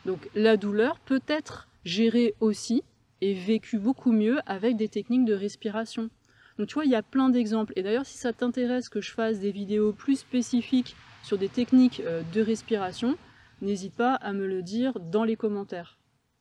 Donc 0.06 0.28
la 0.34 0.56
douleur 0.56 0.98
peut 1.00 1.22
être 1.28 1.68
gérée 1.84 2.34
aussi 2.40 2.82
et 3.22 3.32
vécue 3.32 3.78
beaucoup 3.78 4.12
mieux 4.12 4.40
avec 4.44 4.76
des 4.76 4.88
techniques 4.88 5.24
de 5.24 5.32
respiration. 5.32 6.10
Donc 6.58 6.66
tu 6.68 6.74
vois, 6.74 6.84
il 6.84 6.90
y 6.90 6.96
a 6.96 7.02
plein 7.02 7.30
d'exemples. 7.30 7.72
Et 7.76 7.82
d'ailleurs, 7.82 8.04
si 8.04 8.18
ça 8.18 8.34
t'intéresse 8.34 8.90
que 8.90 9.00
je 9.00 9.12
fasse 9.12 9.38
des 9.38 9.52
vidéos 9.52 9.92
plus 9.92 10.16
spécifiques 10.16 10.96
sur 11.22 11.38
des 11.38 11.48
techniques 11.48 12.00
euh, 12.00 12.22
de 12.34 12.42
respiration, 12.42 13.16
n'hésite 13.62 13.94
pas 13.94 14.14
à 14.16 14.32
me 14.34 14.46
le 14.46 14.60
dire 14.60 14.98
dans 14.98 15.24
les 15.24 15.36
commentaires. 15.36 15.98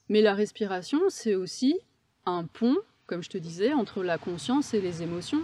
Mais 0.09 0.21
la 0.21 0.33
respiration, 0.33 0.99
c'est 1.07 1.35
aussi 1.35 1.79
un 2.25 2.43
pont, 2.45 2.77
comme 3.05 3.23
je 3.23 3.29
te 3.29 3.37
disais, 3.37 3.71
entre 3.71 4.03
la 4.03 4.17
conscience 4.17 4.73
et 4.73 4.81
les 4.81 5.03
émotions 5.03 5.41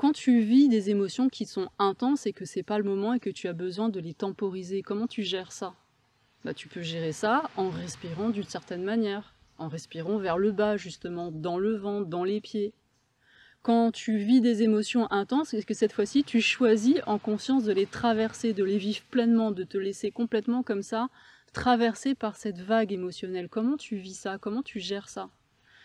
quand 0.00 0.12
tu 0.12 0.40
vis 0.40 0.70
des 0.70 0.88
émotions 0.88 1.28
qui 1.28 1.44
sont 1.44 1.68
intenses 1.78 2.24
et 2.24 2.32
que 2.32 2.46
c'est 2.46 2.62
pas 2.62 2.78
le 2.78 2.84
moment 2.84 3.12
et 3.12 3.20
que 3.20 3.28
tu 3.28 3.48
as 3.48 3.52
besoin 3.52 3.90
de 3.90 4.00
les 4.00 4.14
temporiser, 4.14 4.80
comment 4.80 5.06
tu 5.06 5.22
gères 5.22 5.52
ça? 5.52 5.74
Bah, 6.42 6.54
Tu 6.54 6.68
peux 6.68 6.80
gérer 6.80 7.12
ça 7.12 7.50
en 7.58 7.68
respirant 7.68 8.30
d'une 8.30 8.44
certaine 8.44 8.82
manière, 8.82 9.34
en 9.60 9.68
respirant 9.68 10.18
vers 10.18 10.38
le 10.38 10.50
bas 10.50 10.76
justement, 10.76 11.30
dans 11.30 11.58
le 11.58 11.76
ventre, 11.76 12.06
dans 12.06 12.24
les 12.24 12.40
pieds. 12.40 12.72
Quand 13.62 13.92
tu 13.92 14.16
vis 14.16 14.40
des 14.40 14.62
émotions 14.62 15.06
intenses, 15.12 15.52
est-ce 15.52 15.66
que 15.66 15.74
cette 15.74 15.92
fois-ci 15.92 16.24
tu 16.24 16.40
choisis 16.40 16.96
en 17.06 17.18
conscience 17.18 17.64
de 17.64 17.72
les 17.72 17.86
traverser, 17.86 18.54
de 18.54 18.64
les 18.64 18.78
vivre 18.78 19.02
pleinement, 19.10 19.50
de 19.50 19.64
te 19.64 19.76
laisser 19.76 20.10
complètement 20.10 20.62
comme 20.62 20.82
ça, 20.82 21.08
traverser 21.52 22.14
par 22.14 22.36
cette 22.36 22.58
vague 22.58 22.90
émotionnelle? 22.90 23.48
Comment 23.50 23.76
tu 23.76 23.96
vis 23.96 24.14
ça? 24.14 24.38
Comment 24.38 24.62
tu 24.62 24.80
gères 24.80 25.10
ça? 25.10 25.28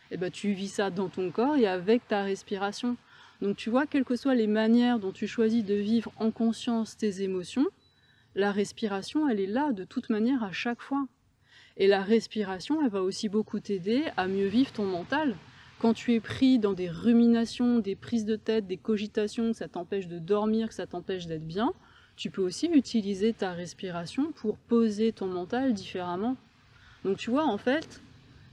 Eh 0.10 0.18
ben, 0.18 0.32
tu 0.32 0.54
vis 0.54 0.70
ça 0.70 0.90
dans 0.90 1.10
ton 1.10 1.30
corps 1.32 1.58
et 1.58 1.68
avec 1.68 2.08
ta 2.08 2.24
respiration. 2.24 2.96
Donc 3.42 3.58
tu 3.58 3.70
vois, 3.70 3.86
quelles 3.86 4.06
que 4.06 4.16
soient 4.16 4.36
les 4.36 4.48
manières 4.48 5.00
dont 5.00 5.12
tu 5.12 5.28
choisis 5.28 5.66
de 5.66 5.74
vivre 5.74 6.14
en 6.16 6.32
conscience 6.32 6.96
tes 6.96 7.24
émotions, 7.24 7.66
la 8.36 8.54
respiration, 8.54 9.28
elle 9.28 9.42
est 9.42 9.48
là 9.48 9.74
de 9.74 9.84
toute 9.84 10.10
manière 10.10 10.44
à 10.44 10.54
chaque 10.54 10.82
fois. 10.82 11.08
Et 11.78 11.88
la 11.88 12.02
respiration, 12.02 12.82
elle 12.82 12.90
va 12.90 13.02
aussi 13.02 13.28
beaucoup 13.28 13.60
t'aider 13.60 14.04
à 14.16 14.28
mieux 14.28 14.48
vivre 14.48 14.72
ton 14.72 14.86
mental. 14.86 15.36
Quand 15.80 15.94
tu 15.94 16.14
es 16.14 16.22
pris 16.22 16.58
dans 16.58 16.74
des 16.74 16.90
ruminations, 16.90 17.80
des 17.80 17.96
prises 17.96 18.26
de 18.26 18.38
tête, 18.38 18.66
des 18.66 18.78
cogitations, 18.78 19.52
que 19.52 19.58
ça 19.58 19.68
t'empêche 19.68 20.08
de 20.08 20.18
dormir, 20.18 20.70
que 20.70 20.74
ça 20.74 20.88
t'empêche 20.88 21.28
d'être 21.28 21.46
bien, 21.46 21.74
tu 22.16 22.32
peux 22.32 22.42
aussi 22.42 22.68
utiliser 22.68 23.34
ta 23.34 23.52
respiration 23.52 24.32
pour 24.32 24.58
poser 24.58 25.12
ton 25.12 25.28
mental 25.28 25.74
différemment. 25.74 26.38
Donc 27.04 27.18
tu 27.18 27.30
vois, 27.30 27.46
en 27.46 27.58
fait, 27.58 28.02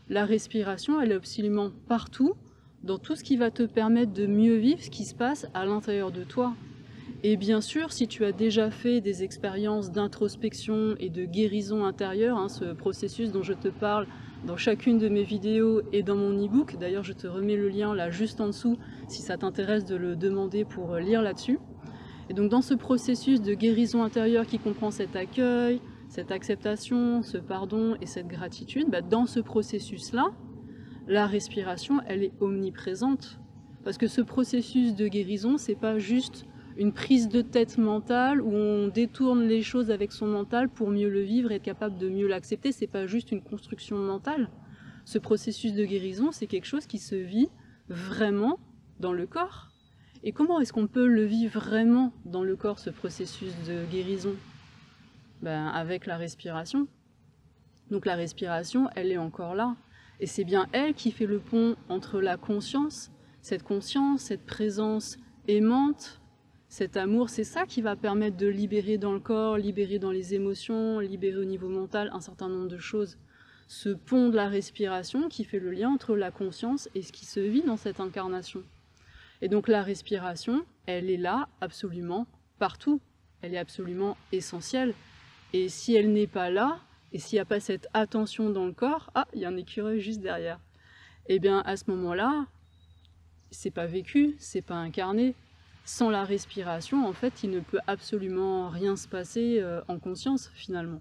la 0.09 0.25
respiration, 0.25 1.01
elle 1.01 1.13
est 1.13 1.17
absolument 1.17 1.71
partout 1.87 2.35
dans 2.83 2.99
tout 2.99 3.15
ce 3.15 3.23
qui 3.23 3.37
va 3.37 3.53
te 3.53 3.63
permettre 3.63 4.13
de 4.13 4.27
mieux 4.27 4.57
vivre 4.57 4.83
ce 4.83 4.91
qui 4.91 5.05
se 5.05 5.15
passe 5.15 5.47
à 5.55 5.65
l'intérieur 5.65 6.11
de 6.11 6.25
toi. 6.25 6.55
Et 7.25 7.37
bien 7.37 7.61
sûr, 7.61 7.93
si 7.93 8.09
tu 8.09 8.25
as 8.25 8.33
déjà 8.33 8.71
fait 8.71 9.01
des 9.01 9.23
expériences 9.23 9.93
d'introspection 9.93 10.97
et 10.99 11.09
de 11.09 11.25
guérison 11.25 11.85
intérieure, 11.85 12.37
hein, 12.37 12.49
ce 12.49 12.73
processus 12.73 13.31
dont 13.31 13.43
je 13.43 13.53
te 13.53 13.69
parle 13.69 14.07
dans 14.47 14.57
chacune 14.57 14.99
de 14.99 15.09
mes 15.09 15.23
vidéos 15.23 15.83
et 15.93 16.03
dans 16.03 16.17
mon 16.17 16.33
e-book, 16.33 16.77
d'ailleurs 16.81 17.05
je 17.05 17.13
te 17.13 17.29
remets 17.29 17.57
le 17.57 17.69
lien 17.69 17.95
là 17.95 18.11
juste 18.11 18.41
en 18.41 18.49
dessous 18.49 18.77
si 19.07 19.23
ça 19.23 19.37
t'intéresse 19.37 19.85
de 19.85 19.95
le 19.95 20.17
demander 20.17 20.65
pour 20.65 20.97
lire 20.97 21.23
là-dessus. 21.23 21.61
Et 22.29 22.35
donc 22.35 22.51
dans 22.51 22.63
ce 22.63 22.75
processus 22.75 23.41
de 23.41 23.55
guérison 23.55 24.03
intérieure 24.03 24.47
qui 24.47 24.59
comprend 24.59 24.91
cet 24.91 25.15
accueil, 25.15 25.81
cette 26.09 26.33
acceptation, 26.33 27.23
ce 27.23 27.39
pardon 27.39 27.97
et 28.01 28.07
cette 28.07 28.27
gratitude, 28.27 28.91
bah, 28.91 29.01
dans 29.01 29.27
ce 29.27 29.41
processus-là, 29.41 30.33
la 31.07 31.27
respiration, 31.27 32.01
elle 32.07 32.23
est 32.23 32.33
omniprésente. 32.41 33.39
Parce 33.85 33.99
que 33.99 34.07
ce 34.07 34.21
processus 34.21 34.95
de 34.95 35.09
guérison, 35.09 35.57
c'est 35.57 35.75
pas 35.75 35.99
juste 35.99 36.47
une 36.77 36.93
prise 36.93 37.29
de 37.29 37.43
tête 37.43 37.79
mentale 37.79 38.41
où 38.41 38.53
on 38.55 38.89
détourne 38.89 39.43
les 39.43 39.63
choses 39.63 39.91
avec 39.91 40.13
son 40.13 40.27
mental 40.27 40.69
pour 40.69 40.91
mieux 40.91 41.09
le 41.09 41.21
vivre 41.21 41.53
et 41.53 41.57
être 41.57 41.63
capable 41.63 41.99
de 41.99 42.09
mieux 42.09 42.29
l'accepter. 42.29 42.73
C'est 42.73 42.87
pas 42.87 43.07
juste 43.07 43.33
une 43.33 43.43
construction 43.43 43.99
mentale. 43.99 44.49
Ce 45.05 45.19
processus 45.19 45.75
de 45.75 45.85
guérison, 45.85 46.33
c'est 46.33 46.47
quelque 46.47 46.67
chose 46.67 46.87
qui 46.87 46.99
se 46.99 47.15
vit 47.15 47.49
vraiment 47.89 48.59
dans 49.01 49.13
le 49.13 49.27
corps. 49.27 49.69
Et 50.25 50.33
comment 50.33 50.61
est-ce 50.61 50.73
qu'on 50.73 50.87
peut 50.87 51.07
le 51.07 51.25
vivre 51.25 51.61
vraiment 51.61 52.13
dans 52.25 52.45
le 52.45 52.55
corps, 52.57 52.79
ce 52.79 52.91
processus 52.91 53.53
de 53.67 53.85
guérison? 53.91 54.35
Ben, 55.43 55.67
Avec 55.67 56.07
la 56.07 56.17
respiration. 56.17 56.87
Donc 57.91 58.07
la 58.07 58.15
respiration, 58.15 58.89
elle 58.95 59.11
est 59.11 59.19
encore 59.19 59.55
là. 59.55 59.77
Et 60.21 60.27
c'est 60.27 60.45
bien 60.45 60.69
elle 60.73 60.95
qui 60.95 61.11
fait 61.11 61.27
le 61.27 61.41
pont 61.41 61.75
entre 61.89 62.21
la 62.21 62.37
conscience, 62.37 63.11
cette 63.41 63.65
conscience, 63.65 64.23
cette 64.23 64.47
présence 64.47 65.19
aimante, 65.49 66.22
cet 66.73 66.97
amour, 66.97 67.29
c'est 67.29 67.45
ça 67.45 67.67
qui 67.67 67.83
va 67.83 67.97
permettre 67.97 68.39
de 68.39 68.47
libérer 68.47 68.97
dans 68.97 69.13
le 69.13 69.21
corps, 69.21 69.59
libérer 69.59 69.99
dans 69.99 70.11
les 70.11 70.33
émotions, 70.33 71.01
libérer 71.01 71.37
au 71.37 71.45
niveau 71.45 71.69
mental 71.69 72.09
un 72.15 72.21
certain 72.23 72.49
nombre 72.49 72.69
de 72.69 72.79
choses. 72.79 73.19
Ce 73.69 73.91
pont 73.91 74.31
de 74.31 74.37
la 74.37 74.49
respiration 74.49 75.29
qui 75.29 75.45
fait 75.45 75.59
le 75.59 75.71
lien 75.71 75.91
entre 75.91 76.17
la 76.17 76.31
conscience 76.31 76.89
et 76.95 77.03
ce 77.03 77.13
qui 77.13 77.27
se 77.27 77.41
vit 77.41 77.61
dans 77.61 77.77
cette 77.77 78.01
incarnation. 78.01 78.63
Et 79.43 79.51
donc 79.51 79.69
la 79.69 79.83
respiration, 79.83 80.65
elle 80.87 81.11
est 81.11 81.19
là 81.19 81.47
absolument 81.61 82.27
partout. 82.59 83.03
Elle 83.43 83.53
est 83.53 83.59
absolument 83.59 84.17
essentielle. 84.33 84.95
Et 85.53 85.69
si 85.69 85.95
elle 85.95 86.11
n'est 86.11 86.27
pas 86.27 86.49
là, 86.49 86.81
et 87.13 87.19
s'il 87.19 87.37
n'y 87.37 87.41
a 87.41 87.45
pas 87.45 87.61
cette 87.61 87.87
attention 87.93 88.49
dans 88.49 88.65
le 88.65 88.73
corps, 88.73 89.11
ah, 89.15 89.29
il 89.35 89.41
y 89.41 89.45
a 89.45 89.49
un 89.49 89.59
écureuil 89.59 90.01
juste 90.01 90.23
derrière. 90.23 90.59
Eh 91.27 91.39
bien, 91.39 91.61
à 91.67 91.77
ce 91.77 91.85
moment-là, 91.91 92.47
c'est 93.51 93.71
pas 93.71 93.85
vécu, 93.85 94.37
c'est 94.39 94.63
pas 94.63 94.77
incarné, 94.77 95.35
sans 95.85 96.11
la 96.11 96.25
respiration, 96.25 97.07
en 97.07 97.13
fait, 97.13 97.43
il 97.43 97.51
ne 97.51 97.61
peut 97.61 97.81
absolument 97.87 98.69
rien 98.69 98.97
se 98.97 99.09
passer 99.09 99.59
euh, 99.61 99.81
en 99.89 99.99
conscience 99.99 100.51
finalement. 100.55 101.01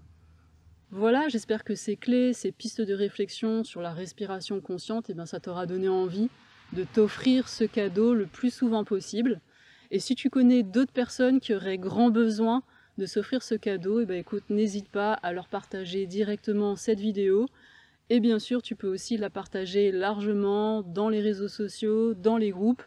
Voilà, 0.90 1.28
j'espère 1.28 1.64
que 1.64 1.74
ces 1.74 1.96
clés, 1.96 2.32
ces 2.32 2.52
pistes 2.52 2.82
de 2.82 2.92
réflexion 2.92 3.64
sur 3.64 3.80
la 3.80 3.92
respiration 3.92 4.60
consciente, 4.60 5.08
eh 5.08 5.14
bien, 5.14 5.24
ça 5.24 5.40
t'aura 5.40 5.66
donné 5.66 5.88
envie 5.88 6.28
de 6.72 6.84
t'offrir 6.84 7.48
ce 7.48 7.64
cadeau 7.64 8.12
le 8.14 8.26
plus 8.26 8.52
souvent 8.52 8.84
possible. 8.84 9.40
Et 9.90 10.00
si 10.00 10.14
tu 10.14 10.30
connais 10.30 10.62
d'autres 10.62 10.92
personnes 10.92 11.40
qui 11.40 11.54
auraient 11.54 11.78
grand 11.78 12.10
besoin 12.10 12.62
de 12.98 13.06
s'offrir 13.06 13.42
ce 13.42 13.54
cadeau, 13.54 14.00
eh 14.00 14.06
bien, 14.06 14.16
écoute, 14.16 14.44
n'hésite 14.50 14.88
pas 14.88 15.14
à 15.14 15.32
leur 15.32 15.48
partager 15.48 16.06
directement 16.06 16.76
cette 16.76 17.00
vidéo. 17.00 17.46
Et 18.10 18.20
bien 18.20 18.38
sûr, 18.38 18.60
tu 18.62 18.76
peux 18.76 18.88
aussi 18.88 19.16
la 19.16 19.30
partager 19.30 19.92
largement 19.92 20.82
dans 20.82 21.08
les 21.08 21.20
réseaux 21.20 21.48
sociaux, 21.48 22.14
dans 22.14 22.36
les 22.36 22.50
groupes 22.50 22.82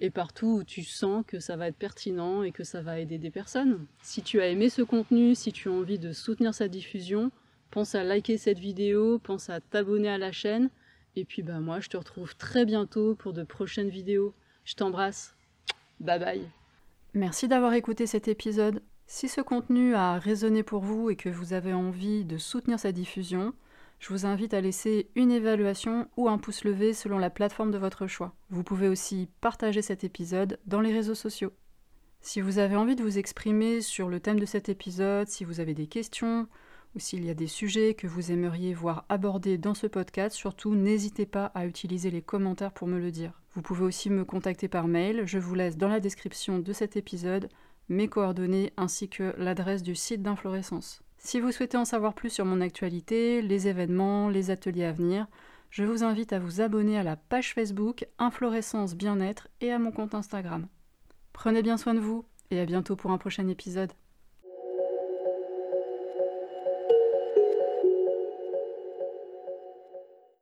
et 0.00 0.10
partout 0.10 0.58
où 0.60 0.64
tu 0.64 0.82
sens 0.82 1.24
que 1.26 1.40
ça 1.40 1.56
va 1.56 1.68
être 1.68 1.76
pertinent 1.76 2.42
et 2.42 2.52
que 2.52 2.64
ça 2.64 2.80
va 2.80 2.98
aider 2.98 3.18
des 3.18 3.30
personnes. 3.30 3.86
Si 4.02 4.22
tu 4.22 4.40
as 4.40 4.48
aimé 4.48 4.70
ce 4.70 4.82
contenu, 4.82 5.34
si 5.34 5.52
tu 5.52 5.68
as 5.68 5.72
envie 5.72 5.98
de 5.98 6.12
soutenir 6.12 6.54
sa 6.54 6.68
diffusion, 6.68 7.30
pense 7.70 7.94
à 7.94 8.02
liker 8.02 8.38
cette 8.38 8.58
vidéo, 8.58 9.18
pense 9.18 9.50
à 9.50 9.60
t'abonner 9.60 10.08
à 10.08 10.18
la 10.18 10.32
chaîne. 10.32 10.70
Et 11.16 11.24
puis 11.24 11.42
bah 11.42 11.60
moi 11.60 11.80
je 11.80 11.88
te 11.88 11.96
retrouve 11.96 12.36
très 12.36 12.64
bientôt 12.64 13.14
pour 13.14 13.32
de 13.32 13.42
prochaines 13.42 13.90
vidéos. 13.90 14.34
Je 14.64 14.74
t'embrasse. 14.74 15.34
Bye 16.00 16.18
bye. 16.18 16.48
Merci 17.12 17.48
d'avoir 17.48 17.74
écouté 17.74 18.06
cet 18.06 18.28
épisode. 18.28 18.82
Si 19.06 19.28
ce 19.28 19.40
contenu 19.40 19.94
a 19.94 20.18
résonné 20.18 20.62
pour 20.62 20.82
vous 20.82 21.10
et 21.10 21.16
que 21.16 21.28
vous 21.28 21.52
avez 21.52 21.72
envie 21.72 22.24
de 22.24 22.38
soutenir 22.38 22.78
sa 22.78 22.92
diffusion, 22.92 23.52
je 24.00 24.08
vous 24.08 24.24
invite 24.24 24.54
à 24.54 24.62
laisser 24.62 25.10
une 25.14 25.30
évaluation 25.30 26.08
ou 26.16 26.28
un 26.28 26.38
pouce 26.38 26.64
levé 26.64 26.94
selon 26.94 27.18
la 27.18 27.28
plateforme 27.28 27.70
de 27.70 27.78
votre 27.78 28.06
choix. 28.06 28.34
Vous 28.48 28.64
pouvez 28.64 28.88
aussi 28.88 29.28
partager 29.42 29.82
cet 29.82 30.04
épisode 30.04 30.58
dans 30.64 30.80
les 30.80 30.92
réseaux 30.92 31.14
sociaux. 31.14 31.52
Si 32.22 32.40
vous 32.40 32.58
avez 32.58 32.76
envie 32.76 32.96
de 32.96 33.02
vous 33.02 33.18
exprimer 33.18 33.82
sur 33.82 34.08
le 34.08 34.18
thème 34.18 34.40
de 34.40 34.46
cet 34.46 34.70
épisode, 34.70 35.28
si 35.28 35.44
vous 35.44 35.60
avez 35.60 35.74
des 35.74 35.86
questions 35.86 36.48
ou 36.94 36.98
s'il 36.98 37.26
y 37.26 37.30
a 37.30 37.34
des 37.34 37.46
sujets 37.46 37.92
que 37.92 38.06
vous 38.06 38.32
aimeriez 38.32 38.72
voir 38.72 39.04
abordés 39.10 39.58
dans 39.58 39.74
ce 39.74 39.86
podcast, 39.86 40.34
surtout 40.34 40.74
n'hésitez 40.74 41.26
pas 41.26 41.46
à 41.54 41.66
utiliser 41.66 42.10
les 42.10 42.22
commentaires 42.22 42.72
pour 42.72 42.88
me 42.88 42.98
le 42.98 43.10
dire. 43.10 43.42
Vous 43.54 43.62
pouvez 43.62 43.84
aussi 43.84 44.08
me 44.08 44.24
contacter 44.24 44.68
par 44.68 44.88
mail, 44.88 45.24
je 45.26 45.38
vous 45.38 45.54
laisse 45.54 45.76
dans 45.76 45.88
la 45.88 46.00
description 46.00 46.58
de 46.58 46.72
cet 46.72 46.96
épisode 46.96 47.50
mes 47.90 48.08
coordonnées 48.08 48.72
ainsi 48.78 49.10
que 49.10 49.34
l'adresse 49.36 49.82
du 49.82 49.94
site 49.94 50.22
d'Inflorescence. 50.22 51.02
Si 51.22 51.38
vous 51.38 51.52
souhaitez 51.52 51.76
en 51.76 51.84
savoir 51.84 52.14
plus 52.14 52.30
sur 52.30 52.46
mon 52.46 52.62
actualité, 52.62 53.42
les 53.42 53.68
événements, 53.68 54.30
les 54.30 54.50
ateliers 54.50 54.86
à 54.86 54.92
venir, 54.92 55.26
je 55.68 55.84
vous 55.84 56.02
invite 56.02 56.32
à 56.32 56.38
vous 56.38 56.62
abonner 56.62 56.98
à 56.98 57.02
la 57.02 57.16
page 57.16 57.52
Facebook 57.52 58.06
Inflorescence 58.18 58.94
Bien-être 58.94 59.48
et 59.60 59.70
à 59.70 59.78
mon 59.78 59.92
compte 59.92 60.14
Instagram. 60.14 60.66
Prenez 61.34 61.62
bien 61.62 61.76
soin 61.76 61.92
de 61.92 62.00
vous 62.00 62.24
et 62.50 62.58
à 62.58 62.64
bientôt 62.64 62.96
pour 62.96 63.10
un 63.10 63.18
prochain 63.18 63.46
épisode. 63.48 63.92